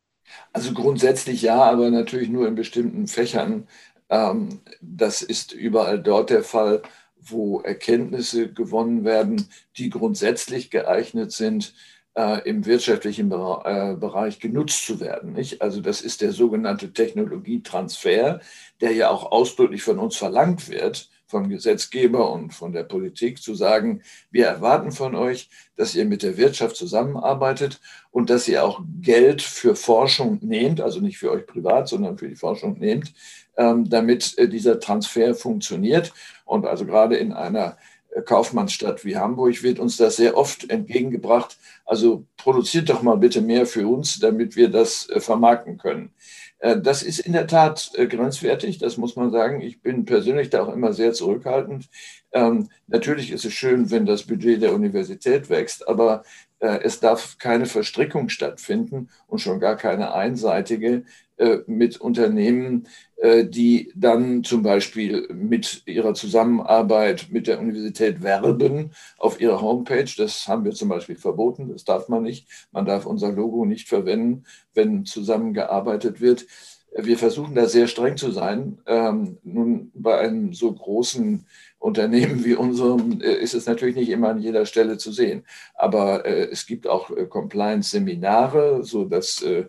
Also 0.54 0.74
grundsätzlich 0.74 1.42
ja, 1.42 1.62
aber 1.62 1.90
natürlich 1.90 2.30
nur 2.30 2.48
in 2.48 2.56
bestimmten 2.56 3.08
Fächern. 3.08 3.68
Ähm, 4.10 4.62
das 4.82 5.22
ist 5.22 5.52
überall 5.52 6.02
dort 6.02 6.30
der 6.30 6.44
Fall, 6.44 6.82
wo 7.20 7.60
Erkenntnisse 7.60 8.54
gewonnen 8.54 9.04
werden, 9.04 9.50
die 9.76 9.90
grundsätzlich 9.90 10.72
geeignet 10.72 11.34
sind, 11.34 11.74
äh, 12.16 12.48
im 12.48 12.66
wirtschaftlichen 12.66 13.32
äh, 13.32 13.96
Bereich 13.96 14.40
genutzt 14.40 14.86
zu 14.86 15.00
werden. 15.00 15.34
Nicht? 15.34 15.62
Also 15.62 15.82
das 15.82 16.02
ist 16.02 16.22
der 16.22 16.32
sogenannte 16.32 16.94
Technologietransfer, 16.94 18.40
der 18.82 18.92
ja 18.94 19.10
auch 19.10 19.32
ausdrücklich 19.32 19.84
von 19.84 20.00
uns 20.00 20.18
verlangt 20.18 20.70
wird, 20.70 21.10
vom 21.30 21.48
Gesetzgeber 21.48 22.32
und 22.32 22.56
von 22.56 22.74
der 22.74 22.84
Politik 22.84 23.40
zu 23.40 23.54
sagen, 23.54 24.02
wir 24.32 24.48
erwarten 24.48 24.92
von 24.92 25.14
euch, 25.14 25.50
dass 25.76 25.94
ihr 25.94 26.06
mit 26.06 26.24
der 26.24 26.38
Wirtschaft 26.38 26.76
zusammenarbeitet 26.76 27.80
und 28.10 28.32
dass 28.32 28.48
ihr 28.48 28.66
auch 28.66 28.82
Geld 29.00 29.44
für 29.44 29.76
Forschung 29.76 30.40
nehmt, 30.42 30.82
also 30.82 31.00
nicht 31.00 31.20
für 31.20 31.30
euch 31.30 31.46
privat, 31.46 31.88
sondern 31.88 32.18
für 32.18 32.28
die 32.28 32.36
Forschung 32.36 32.80
nehmt, 32.80 33.14
ähm, 33.58 33.88
damit 33.88 34.38
äh, 34.40 34.50
dieser 34.50 34.80
Transfer 34.80 35.36
funktioniert. 35.36 36.14
Und 36.46 36.66
also 36.66 36.88
gerade 36.88 37.18
in 37.18 37.32
einer 37.32 37.78
Kaufmannsstadt 38.22 39.06
wie 39.06 39.18
Hamburg 39.18 39.64
wird 39.64 39.80
uns 39.80 39.98
das 39.98 40.16
sehr 40.16 40.38
oft 40.38 40.70
entgegengebracht. 40.70 41.58
Also 41.86 42.26
produziert 42.38 42.90
doch 42.90 43.02
mal 43.02 43.18
bitte 43.18 43.42
mehr 43.42 43.66
für 43.66 43.88
uns, 43.88 44.20
damit 44.20 44.56
wir 44.56 44.70
das 44.70 45.10
äh, 45.10 45.20
vermarkten 45.20 45.78
können. 45.78 46.12
Äh, 46.60 46.80
das 46.80 47.04
ist 47.04 47.20
in 47.20 47.34
der 47.34 47.48
Tat 47.48 47.92
äh, 47.96 48.08
grenzwertig, 48.08 48.78
das 48.78 48.98
muss 48.98 49.16
man 49.16 49.32
sagen. 49.32 49.62
Ich 49.62 49.82
bin 49.82 50.06
persönlich 50.06 50.50
da 50.50 50.64
auch 50.64 50.74
immer 50.74 50.94
sehr 50.94 51.14
zurückhaltend. 51.14 51.90
Ähm, 52.32 52.70
natürlich 52.88 53.32
ist 53.32 53.46
es 53.46 53.54
schön, 53.54 53.90
wenn 53.90 54.06
das 54.06 54.24
Budget 54.24 54.62
der 54.62 54.74
Universität 54.74 55.50
wächst, 55.50 55.88
aber 55.88 56.24
es 56.62 57.00
darf 57.00 57.38
keine 57.38 57.68
Verstrickung 57.68 58.28
stattfinden 58.28 59.08
und 59.28 59.40
schon 59.40 59.62
gar 59.62 59.78
keine 59.78 60.14
einseitige 60.14 61.06
mit 61.68 62.02
Unternehmen, 62.02 62.84
äh, 62.84 62.90
die 63.22 63.92
dann 63.96 64.46
zum 64.46 64.64
Beispiel 64.64 65.28
mit 65.34 65.84
ihrer 65.86 66.14
Zusammenarbeit 66.14 67.28
mit 67.32 67.48
der 67.48 67.60
Universität 67.60 68.24
werben 68.24 68.92
auf 69.18 69.42
ihrer 69.42 69.62
Homepage. 69.62 70.10
Das 70.18 70.48
haben 70.48 70.64
wir 70.64 70.72
zum 70.72 70.88
Beispiel 70.88 71.18
verboten. 71.18 71.70
Das 71.70 71.84
darf 71.84 72.08
man 72.08 72.24
nicht. 72.24 72.48
Man 72.72 72.86
darf 72.86 73.06
unser 73.06 73.34
Logo 73.34 73.66
nicht 73.66 73.90
verwenden, 73.90 74.46
wenn 74.74 75.04
zusammengearbeitet 75.04 76.22
wird. 76.22 76.46
Wir 76.96 77.18
versuchen 77.18 77.56
da 77.56 77.68
sehr 77.68 77.88
streng 77.88 78.18
zu 78.18 78.32
sein. 78.32 78.80
Ähm, 78.88 79.38
nun, 79.44 79.92
bei 79.94 80.18
einem 80.18 80.54
so 80.54 80.74
großen 80.74 81.46
Unternehmen 81.78 82.44
wie 82.46 82.56
unserem 82.56 83.22
äh, 83.22 83.36
ist 83.36 83.54
es 83.54 83.66
natürlich 83.66 83.96
nicht 83.96 84.10
immer 84.10 84.30
an 84.30 84.40
jeder 84.40 84.66
Stelle 84.66 84.98
zu 84.98 85.12
sehen. 85.12 85.46
Aber 85.76 86.26
äh, 86.26 86.50
es 86.52 86.66
gibt 86.66 86.88
auch 86.88 87.12
Compliance-Seminare, 87.30 88.84
sodass 88.84 89.42
äh, 89.44 89.66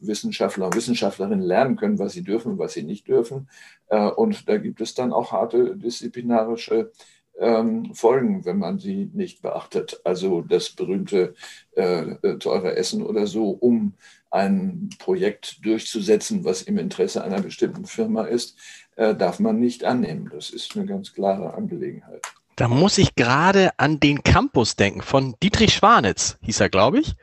Wissenschaftler 0.00 0.66
und 0.66 0.76
Wissenschaftlerinnen 0.76 1.40
lernen 1.40 1.76
können, 1.76 1.98
was 1.98 2.12
sie 2.12 2.22
dürfen 2.22 2.52
und 2.52 2.58
was 2.58 2.74
sie 2.74 2.82
nicht 2.82 3.08
dürfen. 3.08 3.48
Äh, 3.88 4.08
und 4.08 4.48
da 4.48 4.58
gibt 4.58 4.80
es 4.80 4.94
dann 4.94 5.12
auch 5.12 5.32
harte 5.32 5.76
disziplinarische 5.76 6.92
ähm, 7.38 7.94
Folgen, 7.94 8.44
wenn 8.44 8.58
man 8.58 8.78
sie 8.78 9.10
nicht 9.14 9.40
beachtet. 9.40 10.00
Also 10.04 10.42
das 10.42 10.70
berühmte 10.70 11.34
äh, 11.72 12.36
teure 12.38 12.76
Essen 12.76 13.02
oder 13.02 13.26
so, 13.26 13.50
um 13.50 13.94
ein 14.30 14.90
Projekt 14.98 15.64
durchzusetzen, 15.64 16.44
was 16.44 16.62
im 16.62 16.78
Interesse 16.78 17.24
einer 17.24 17.40
bestimmten 17.40 17.84
Firma 17.84 18.26
ist, 18.26 18.56
darf 18.94 19.40
man 19.40 19.58
nicht 19.58 19.82
annehmen. 19.82 20.30
Das 20.32 20.50
ist 20.50 20.76
eine 20.76 20.86
ganz 20.86 21.12
klare 21.14 21.54
Angelegenheit. 21.54 22.22
Da 22.54 22.68
muss 22.68 22.98
ich 22.98 23.16
gerade 23.16 23.70
an 23.78 23.98
den 23.98 24.22
Campus 24.22 24.76
denken 24.76 25.02
von 25.02 25.34
Dietrich 25.42 25.74
Schwanitz, 25.74 26.36
hieß 26.42 26.60
er, 26.60 26.68
glaube 26.68 27.00
ich. 27.00 27.16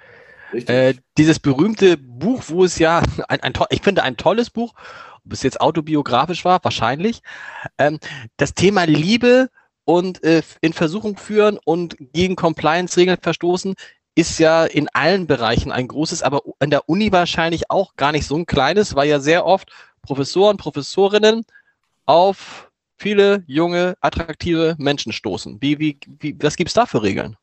Äh, 0.54 0.96
dieses 1.18 1.40
berühmte 1.40 1.98
Buch, 1.98 2.44
wo 2.48 2.64
es 2.64 2.80
ja, 2.80 3.02
ein, 3.28 3.42
ein, 3.42 3.54
ich 3.70 3.82
finde 3.82 4.04
ein 4.04 4.18
tolles 4.18 4.50
Buch, 4.50 4.74
ob 5.26 5.34
es 5.34 5.44
jetzt 5.44 5.60
autobiografisch 5.60 6.46
war, 6.46 6.64
wahrscheinlich, 6.64 7.22
ähm, 7.78 8.00
das 8.38 8.54
Thema 8.54 8.86
Liebe 8.86 9.50
und 9.84 10.24
äh, 10.24 10.42
in 10.62 10.74
Versuchung 10.74 11.18
führen 11.18 11.60
und 11.64 11.96
gegen 12.14 12.36
Compliance-Regeln 12.36 13.18
verstoßen, 13.22 13.76
ist 14.16 14.40
ja 14.40 14.66
in 14.66 14.90
allen 14.94 15.28
Bereichen 15.28 15.72
ein 15.72 15.88
großes, 15.88 16.24
aber 16.24 16.42
an 16.60 16.72
der 16.72 16.90
Uni 16.90 17.12
wahrscheinlich 17.12 17.70
auch 17.70 17.96
gar 17.96 18.12
nicht 18.12 18.26
so 18.26 18.36
ein 18.36 18.46
kleines, 18.46 18.96
weil 18.96 19.08
ja 19.08 19.20
sehr 19.20 19.46
oft 19.46 19.72
Professoren, 20.02 20.58
Professorinnen 20.58 21.46
auf 22.06 22.72
viele 22.98 23.44
junge, 23.48 23.96
attraktive 24.02 24.76
Menschen 24.80 25.12
stoßen. 25.12 25.62
Wie, 25.62 25.78
wie, 25.78 26.00
wie, 26.20 26.36
was 26.42 26.56
gibt 26.56 26.70
es 26.70 26.74
da 26.74 26.86
für 26.86 27.04
Regeln? 27.04 27.38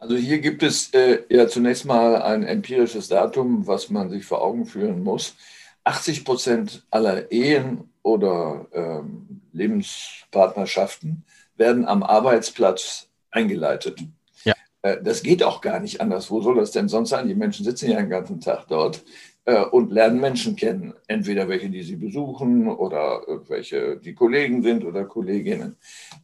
Also 0.00 0.16
hier 0.16 0.38
gibt 0.38 0.62
es 0.62 0.94
äh, 0.94 1.24
ja 1.28 1.46
zunächst 1.46 1.84
mal 1.84 2.22
ein 2.22 2.42
empirisches 2.42 3.08
Datum, 3.08 3.66
was 3.66 3.90
man 3.90 4.08
sich 4.08 4.24
vor 4.24 4.42
Augen 4.42 4.64
führen 4.64 5.02
muss. 5.02 5.36
80 5.84 6.24
Prozent 6.24 6.86
aller 6.90 7.30
Ehen 7.30 7.90
oder 8.02 8.66
ähm, 8.72 9.42
Lebenspartnerschaften 9.52 11.24
werden 11.56 11.84
am 11.84 12.02
Arbeitsplatz 12.02 13.08
eingeleitet. 13.30 14.00
Ja. 14.44 14.54
Äh, 14.80 15.02
das 15.02 15.22
geht 15.22 15.42
auch 15.42 15.60
gar 15.60 15.80
nicht 15.80 16.00
anders. 16.00 16.30
Wo 16.30 16.40
soll 16.40 16.56
das 16.56 16.70
denn 16.70 16.88
sonst 16.88 17.10
sein? 17.10 17.28
Die 17.28 17.34
Menschen 17.34 17.66
sitzen 17.66 17.90
ja 17.90 17.98
den 17.98 18.08
ganzen 18.08 18.40
Tag 18.40 18.68
dort 18.68 19.04
äh, 19.44 19.60
und 19.64 19.92
lernen 19.92 20.18
Menschen 20.18 20.56
kennen. 20.56 20.94
Entweder 21.08 21.46
welche, 21.46 21.68
die 21.68 21.82
sie 21.82 21.96
besuchen 21.96 22.68
oder 22.68 23.20
welche 23.48 23.98
die 23.98 24.14
Kollegen 24.14 24.62
sind 24.62 24.82
oder 24.82 25.04
Kolleginnen. 25.04 25.76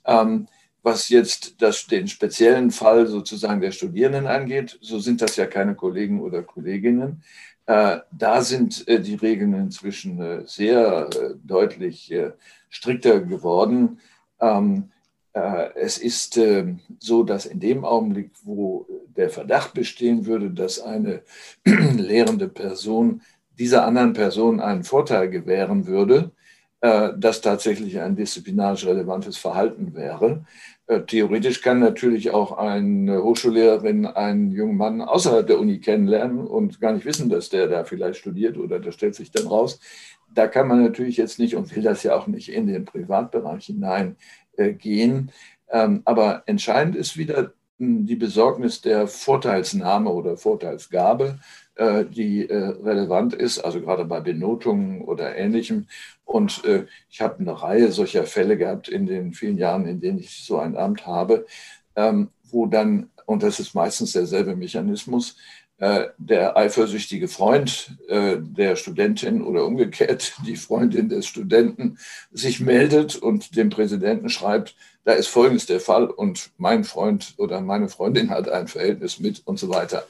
Ähm, 0.06 0.49
was 0.87 1.09
jetzt 1.09 1.61
das, 1.61 1.85
den 1.88 2.07
speziellen 2.07 2.71
Fall 2.71 3.09
sozusagen 3.09 3.61
der 3.61 3.73
Studierenden 3.73 4.28
angeht, 4.28 4.78
so 4.81 5.00
sind 5.00 5.21
das 5.21 5.35
ja 5.35 5.47
keine 5.47 5.75
Kollegen 5.75 6.21
oder 6.21 6.45
Kolleginnen. 6.45 7.25
Äh, 7.66 7.99
da 8.12 8.40
sind 8.40 8.87
äh, 8.87 9.00
die 9.00 9.16
Regeln 9.16 9.52
inzwischen 9.55 10.21
äh, 10.21 10.47
sehr 10.47 11.11
deutlich 11.43 12.14
strikter 12.69 13.19
geworden. 13.19 13.99
Ähm, 14.40 14.93
äh, 15.33 15.71
es 15.75 15.99
ist 15.99 16.37
ähm, 16.37 16.78
so, 17.00 17.25
dass 17.25 17.47
in 17.47 17.59
dem 17.59 17.85
Augenblick, 17.85 18.31
wo 18.45 18.87
der 19.09 19.31
Verdacht 19.31 19.75
bestehen 19.75 20.25
würde, 20.25 20.50
dass 20.52 20.78
eine 20.78 21.23
lehrende 21.64 22.47
Person 22.47 23.23
dieser 23.59 23.85
anderen 23.85 24.12
Person 24.12 24.61
einen 24.61 24.85
Vorteil 24.85 25.31
gewähren 25.31 25.88
würde, 25.88 26.31
das 26.78 27.40
tatsächlich 27.40 27.99
ein 27.99 28.14
disziplinarisch 28.14 28.85
relevantes 28.85 29.38
Verhalten 29.38 29.95
wäre. 29.95 30.45
Äh, 30.88 31.02
theoretisch 31.02 31.62
kann 31.62 31.81
natürlich 31.81 32.31
auch 32.31 32.57
eine 32.57 33.23
Hochschullehrerin 33.23 34.07
einen 34.07 34.52
jungen 34.52 34.76
Mann 34.76 35.00
außerhalb 35.00 35.47
der 35.47 35.59
Uni 35.59 35.81
kennenlernen 35.81 36.47
und 36.47 36.81
gar 36.81 36.93
nicht 36.93 37.05
wissen, 37.05 37.28
dass 37.28 37.49
der 37.49 37.66
da 37.66 37.85
vielleicht 37.85 38.21
studiert 38.21 38.57
oder 38.57 38.78
das 38.78 38.95
stellt 38.95 39.16
sich 39.16 39.33
dann 39.33 39.49
raus. 39.49 39.81
Da 40.33 40.47
kann 40.47 40.69
man 40.69 40.83
natürlich 40.83 41.16
jetzt 41.16 41.38
nicht 41.38 41.57
und 41.57 41.75
will 41.75 41.83
das 41.83 42.02
ja 42.02 42.16
auch 42.16 42.26
nicht 42.28 42.52
in 42.52 42.66
den 42.66 42.85
Privatbereich 42.85 43.66
hineingehen. 43.66 45.33
Ähm, 45.69 46.02
aber 46.05 46.45
entscheidend 46.47 46.95
ist 46.95 47.16
wieder 47.16 47.52
die 47.78 48.16
Besorgnis 48.16 48.80
der 48.80 49.06
Vorteilsnahme 49.06 50.11
oder 50.11 50.37
Vorteilsgabe 50.37 51.38
äh, 51.76 52.06
die 52.06 52.49
äh, 52.49 52.56
relevant 52.56 53.35
ist, 53.35 53.59
also 53.59 53.80
gerade 53.80 54.06
bei 54.06 54.21
Benotungen 54.21 55.02
oder 55.02 55.37
Ähnlichem. 55.37 55.87
Und 56.25 56.64
äh, 56.64 56.87
ich 57.11 57.21
habe 57.21 57.38
eine 57.38 57.62
Reihe 57.62 57.92
solcher 57.92 58.25
Fälle 58.25 58.56
gehabt 58.56 58.88
in 58.88 59.06
den 59.06 59.35
vielen 59.35 59.59
Jahren, 59.59 59.87
in 59.87 60.00
denen 60.00 60.18
ich 60.18 60.45
so 60.45 60.59
ein 60.59 60.76
Amt 60.76 61.06
habe, 61.06 61.47
ähm, 61.95 62.30
wo 62.45 62.66
dann, 62.66 63.11
und 63.26 63.42
das 63.42 63.61
ist 63.61 63.75
meistens 63.75 64.12
derselbe 64.12 64.56
Mechanismus, 64.56 65.37
der 65.78 66.56
eifersüchtige 66.56 67.28
Freund 67.28 67.99
der 68.09 68.76
Studentin 68.76 69.42
oder 69.42 69.66
umgekehrt 69.66 70.33
die 70.47 70.56
Freundin 70.56 71.11
des 71.11 71.26
Studenten 71.26 71.99
sich 72.33 72.61
meldet 72.61 73.16
und 73.16 73.56
dem 73.56 73.68
Präsidenten 73.68 74.30
schreibt, 74.30 74.75
da 75.06 75.12
ist 75.12 75.28
Folgendes 75.28 75.66
der 75.66 75.78
Fall 75.78 76.06
und 76.06 76.50
mein 76.59 76.83
Freund 76.83 77.35
oder 77.37 77.61
meine 77.61 77.88
Freundin 77.88 78.30
hat 78.30 78.49
ein 78.49 78.66
Verhältnis 78.66 79.21
mit 79.21 79.40
und 79.45 79.56
so 79.56 79.68
weiter. 79.68 80.04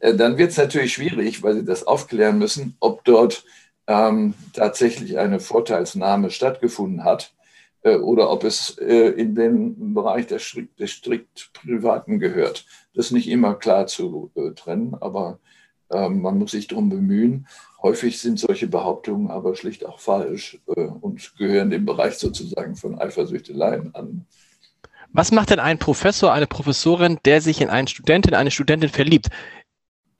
Äh, 0.00 0.14
dann 0.14 0.38
wird 0.38 0.50
es 0.50 0.56
natürlich 0.56 0.94
schwierig, 0.94 1.42
weil 1.44 1.54
Sie 1.54 1.64
das 1.64 1.86
aufklären 1.86 2.38
müssen, 2.38 2.76
ob 2.80 3.04
dort 3.04 3.44
ähm, 3.86 4.34
tatsächlich 4.52 5.18
eine 5.18 5.38
Vorteilsnahme 5.38 6.30
stattgefunden 6.30 7.04
hat 7.04 7.32
äh, 7.36 7.39
oder 7.82 8.30
ob 8.30 8.44
es 8.44 8.76
äh, 8.78 9.10
in 9.10 9.34
den 9.34 9.94
Bereich 9.94 10.26
des 10.26 10.42
strikt, 10.42 11.50
Privaten 11.52 12.18
gehört. 12.18 12.66
Das 12.94 13.06
ist 13.06 13.12
nicht 13.12 13.28
immer 13.28 13.54
klar 13.54 13.86
zu 13.86 14.30
äh, 14.34 14.50
trennen, 14.50 14.94
aber 15.00 15.38
ähm, 15.90 16.20
man 16.20 16.38
muss 16.38 16.52
sich 16.52 16.66
darum 16.66 16.88
bemühen. 16.88 17.46
Häufig 17.82 18.20
sind 18.20 18.38
solche 18.38 18.66
Behauptungen 18.66 19.30
aber 19.30 19.56
schlicht 19.56 19.86
auch 19.86 19.98
falsch 19.98 20.60
äh, 20.76 20.80
und 20.82 21.36
gehören 21.36 21.70
dem 21.70 21.86
Bereich 21.86 22.14
sozusagen 22.14 22.76
von 22.76 22.98
Eifersüchteleien 22.98 23.94
an. 23.94 24.26
Was 25.12 25.32
macht 25.32 25.50
denn 25.50 25.58
ein 25.58 25.78
Professor, 25.78 26.32
eine 26.32 26.46
Professorin, 26.46 27.18
der 27.24 27.40
sich 27.40 27.60
in 27.60 27.68
einen 27.68 27.88
Studentin, 27.88 28.34
eine 28.34 28.52
Studentin 28.52 28.90
verliebt? 28.90 29.28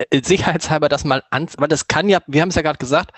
Äh, 0.09 0.23
sicherheitshalber 0.25 0.89
das 0.89 1.05
mal 1.05 1.23
an, 1.31 1.49
weil 1.59 1.69
das 1.69 1.87
kann 1.87 2.09
ja, 2.09 2.21
wir 2.27 2.41
haben 2.41 2.49
es 2.49 2.55
ja 2.55 2.63
gerade 2.63 2.79
gesagt, 2.79 3.13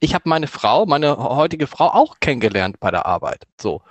ich 0.00 0.14
habe 0.14 0.28
meine 0.28 0.46
Frau, 0.46 0.86
meine 0.86 1.18
heutige 1.18 1.66
Frau 1.66 1.88
auch 1.88 2.20
kennengelernt 2.20 2.80
bei 2.80 2.90
der 2.90 3.04
Arbeit. 3.04 3.46
So. 3.60 3.82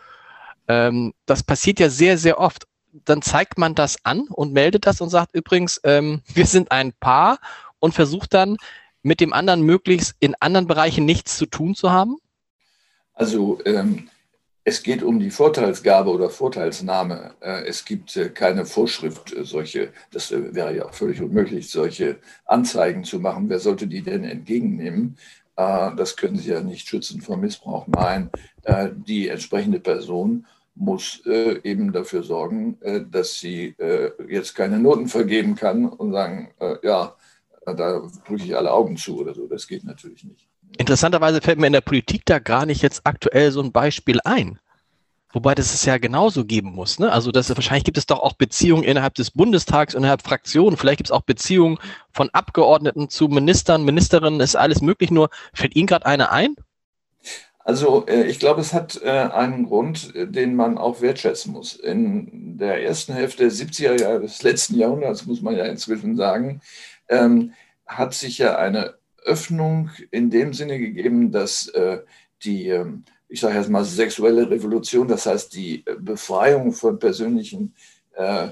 Ähm, 0.67 1.13
das 1.25 1.43
passiert 1.43 1.79
ja 1.79 1.89
sehr, 1.89 2.17
sehr 2.17 2.39
oft. 2.39 2.67
Dann 3.05 3.21
zeigt 3.21 3.57
man 3.57 3.75
das 3.75 4.03
an 4.03 4.21
und 4.29 4.53
meldet 4.53 4.87
das 4.87 5.01
und 5.01 5.09
sagt 5.09 5.35
übrigens, 5.35 5.79
ähm, 5.83 6.21
wir 6.33 6.45
sind 6.45 6.71
ein 6.71 6.93
Paar 6.93 7.37
und 7.79 7.93
versucht 7.93 8.33
dann 8.33 8.57
mit 9.03 9.19
dem 9.19 9.33
anderen 9.33 9.61
möglichst 9.61 10.15
in 10.19 10.35
anderen 10.39 10.67
Bereichen 10.67 11.05
nichts 11.05 11.37
zu 11.37 11.45
tun 11.45 11.75
zu 11.75 11.91
haben? 11.91 12.17
Also 13.13 13.59
ähm, 13.65 14.09
es 14.63 14.83
geht 14.83 15.01
um 15.01 15.19
die 15.19 15.31
Vorteilsgabe 15.31 16.11
oder 16.11 16.29
Vorteilsnahme. 16.29 17.35
Äh, 17.39 17.65
es 17.65 17.83
gibt 17.83 18.15
äh, 18.15 18.29
keine 18.29 18.65
Vorschrift, 18.65 19.33
äh, 19.33 19.43
solche, 19.43 19.91
das 20.11 20.31
wäre 20.31 20.75
ja 20.75 20.91
völlig 20.91 21.21
unmöglich, 21.21 21.69
solche 21.69 22.19
Anzeigen 22.45 23.03
zu 23.03 23.19
machen. 23.19 23.49
Wer 23.49 23.59
sollte 23.59 23.87
die 23.87 24.01
denn 24.01 24.23
entgegennehmen? 24.23 25.17
Das 25.53 26.15
können 26.15 26.37
Sie 26.37 26.49
ja 26.49 26.61
nicht 26.61 26.87
schützen 26.87 27.21
vor 27.21 27.37
Missbrauch. 27.37 27.85
Nein, 27.85 28.31
die 29.05 29.27
entsprechende 29.27 29.79
Person 29.79 30.47
muss 30.73 31.23
eben 31.25 31.91
dafür 31.91 32.23
sorgen, 32.23 32.79
dass 33.11 33.37
sie 33.37 33.75
jetzt 34.27 34.55
keine 34.55 34.79
Noten 34.79 35.07
vergeben 35.07 35.55
kann 35.55 35.85
und 35.85 36.13
sagen, 36.13 36.51
ja, 36.81 37.15
da 37.65 38.01
drücke 38.25 38.43
ich 38.43 38.55
alle 38.55 38.71
Augen 38.71 38.97
zu 38.97 39.19
oder 39.19 39.35
so. 39.35 39.45
Das 39.45 39.67
geht 39.67 39.83
natürlich 39.83 40.23
nicht. 40.23 40.50
Interessanterweise 40.77 41.41
fällt 41.41 41.59
mir 41.59 41.67
in 41.67 41.73
der 41.73 41.81
Politik 41.81 42.23
da 42.25 42.39
gar 42.39 42.65
nicht 42.65 42.81
jetzt 42.81 43.01
aktuell 43.03 43.51
so 43.51 43.61
ein 43.61 43.71
Beispiel 43.71 44.19
ein. 44.23 44.59
Wobei 45.33 45.55
das 45.55 45.73
es 45.73 45.85
ja 45.85 45.97
genauso 45.97 46.43
geben 46.43 46.71
muss. 46.73 46.99
Ne? 46.99 47.11
Also 47.11 47.31
das, 47.31 47.49
wahrscheinlich 47.55 47.85
gibt 47.85 47.97
es 47.97 48.05
doch 48.05 48.19
auch 48.19 48.33
Beziehungen 48.33 48.83
innerhalb 48.83 49.15
des 49.15 49.31
Bundestags, 49.31 49.93
innerhalb 49.93 50.21
Fraktionen. 50.23 50.77
Vielleicht 50.77 50.97
gibt 50.97 51.07
es 51.07 51.11
auch 51.11 51.21
Beziehungen 51.21 51.77
von 52.11 52.29
Abgeordneten 52.31 53.09
zu 53.09 53.29
Ministern, 53.29 53.85
Ministerinnen, 53.85 54.41
ist 54.41 54.55
alles 54.55 54.81
möglich. 54.81 55.09
Nur 55.09 55.29
fällt 55.53 55.75
Ihnen 55.75 55.87
gerade 55.87 56.05
eine 56.05 56.31
ein? 56.31 56.55
Also 57.63 58.05
äh, 58.07 58.23
ich 58.23 58.39
glaube, 58.39 58.59
es 58.59 58.73
hat 58.73 59.01
äh, 59.03 59.09
einen 59.09 59.67
Grund, 59.67 60.13
äh, 60.15 60.27
den 60.27 60.55
man 60.55 60.77
auch 60.77 61.01
wertschätzen 61.01 61.53
muss. 61.53 61.75
In 61.75 62.57
der 62.57 62.83
ersten 62.83 63.13
Hälfte 63.13 63.43
der 63.43 63.51
70er 63.51 64.01
Jahre 64.01 64.19
des 64.19 64.43
letzten 64.43 64.75
Jahrhunderts, 64.77 65.25
muss 65.25 65.41
man 65.41 65.55
ja 65.55 65.65
inzwischen 65.65 66.17
sagen, 66.17 66.61
ähm, 67.07 67.53
hat 67.85 68.13
sich 68.13 68.37
ja 68.39 68.57
eine 68.57 68.95
Öffnung 69.23 69.89
in 70.11 70.29
dem 70.29 70.53
Sinne 70.53 70.79
gegeben, 70.79 71.31
dass 71.31 71.67
äh, 71.69 72.01
die, 72.43 72.69
ähm, 72.69 73.03
ich 73.27 73.39
sage 73.41 73.57
jetzt 73.57 73.69
mal, 73.69 73.83
sexuelle 73.83 74.49
Revolution, 74.49 75.07
das 75.07 75.25
heißt 75.25 75.53
die 75.55 75.83
Befreiung 75.99 76.73
von 76.73 76.99
persönlichen 76.99 77.75
äh, 78.15 78.49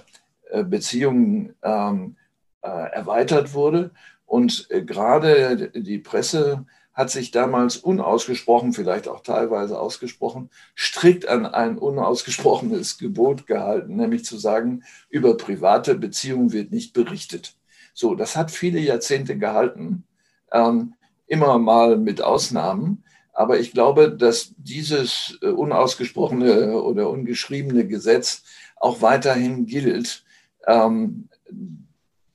äh 0.52 0.64
Beziehungen 0.64 1.56
ähm, 1.64 2.16
äh, 2.62 2.68
erweitert 2.68 3.54
wurde. 3.54 3.92
Und 4.26 4.68
äh, 4.70 4.84
gerade 4.84 5.70
die 5.70 6.00
Presse 6.00 6.66
hat 6.94 7.10
sich 7.10 7.32
damals 7.32 7.78
unausgesprochen, 7.78 8.74
vielleicht 8.74 9.08
auch 9.08 9.22
teilweise 9.22 9.80
ausgesprochen, 9.80 10.50
strikt 10.78 11.28
an 11.28 11.46
ein 11.46 11.78
unausgesprochenes 11.78 12.98
Gebot 12.98 13.48
gehalten, 13.48 13.96
nämlich 13.96 14.26
zu 14.26 14.38
sagen, 14.38 14.84
über 15.10 15.38
private 15.38 15.96
Beziehungen 15.96 16.52
wird 16.52 16.72
nicht 16.72 16.94
berichtet. 16.94 17.56
So, 17.94 18.16
das 18.16 18.36
hat 18.36 18.52
viele 18.52 18.80
Jahrzehnte 18.80 19.38
gehalten 19.38 20.04
ähm, 20.52 20.94
immer 21.28 21.58
mal 21.58 21.98
mit 21.98 22.22
Ausnahmen. 22.22 23.04
Aber 23.34 23.60
ich 23.60 23.72
glaube, 23.72 24.12
dass 24.12 24.54
dieses 24.58 25.38
äh, 25.42 25.48
unausgesprochene 25.48 26.82
oder 26.82 27.10
ungeschriebene 27.10 27.88
Gesetz 27.88 28.44
auch 28.76 29.02
weiterhin 29.02 29.66
gilt, 29.66 30.24
ähm, 30.68 31.30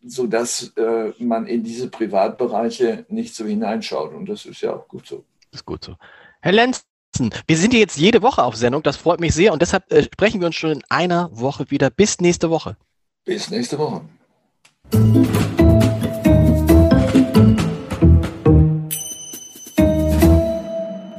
sodass 0.06 0.72
äh, 0.76 1.12
man 1.18 1.46
in 1.46 1.62
diese 1.62 1.88
Privatbereiche 1.88 3.04
nicht 3.08 3.34
so 3.34 3.44
hineinschaut. 3.44 4.14
Und 4.14 4.28
das 4.28 4.46
ist 4.46 4.60
ja 4.60 4.74
auch 4.74 4.88
gut 4.88 5.06
so. 5.06 5.24
Das 5.50 5.60
ist 5.60 5.66
gut 5.66 5.84
so. 5.84 5.96
Herr 6.40 6.52
Lenz, 6.52 6.84
wir 7.46 7.56
sind 7.56 7.74
jetzt 7.74 7.96
jede 7.96 8.22
Woche 8.22 8.42
auf 8.42 8.56
Sendung, 8.56 8.82
das 8.82 8.96
freut 8.96 9.20
mich 9.20 9.34
sehr 9.34 9.52
und 9.52 9.62
deshalb 9.62 9.90
äh, 9.92 10.02
sprechen 10.02 10.40
wir 10.40 10.46
uns 10.46 10.56
schon 10.56 10.72
in 10.72 10.82
einer 10.88 11.30
Woche 11.32 11.70
wieder. 11.70 11.90
Bis 11.90 12.20
nächste 12.20 12.50
Woche. 12.50 12.76
Bis 13.24 13.50
nächste 13.50 13.78
Woche. 13.78 14.02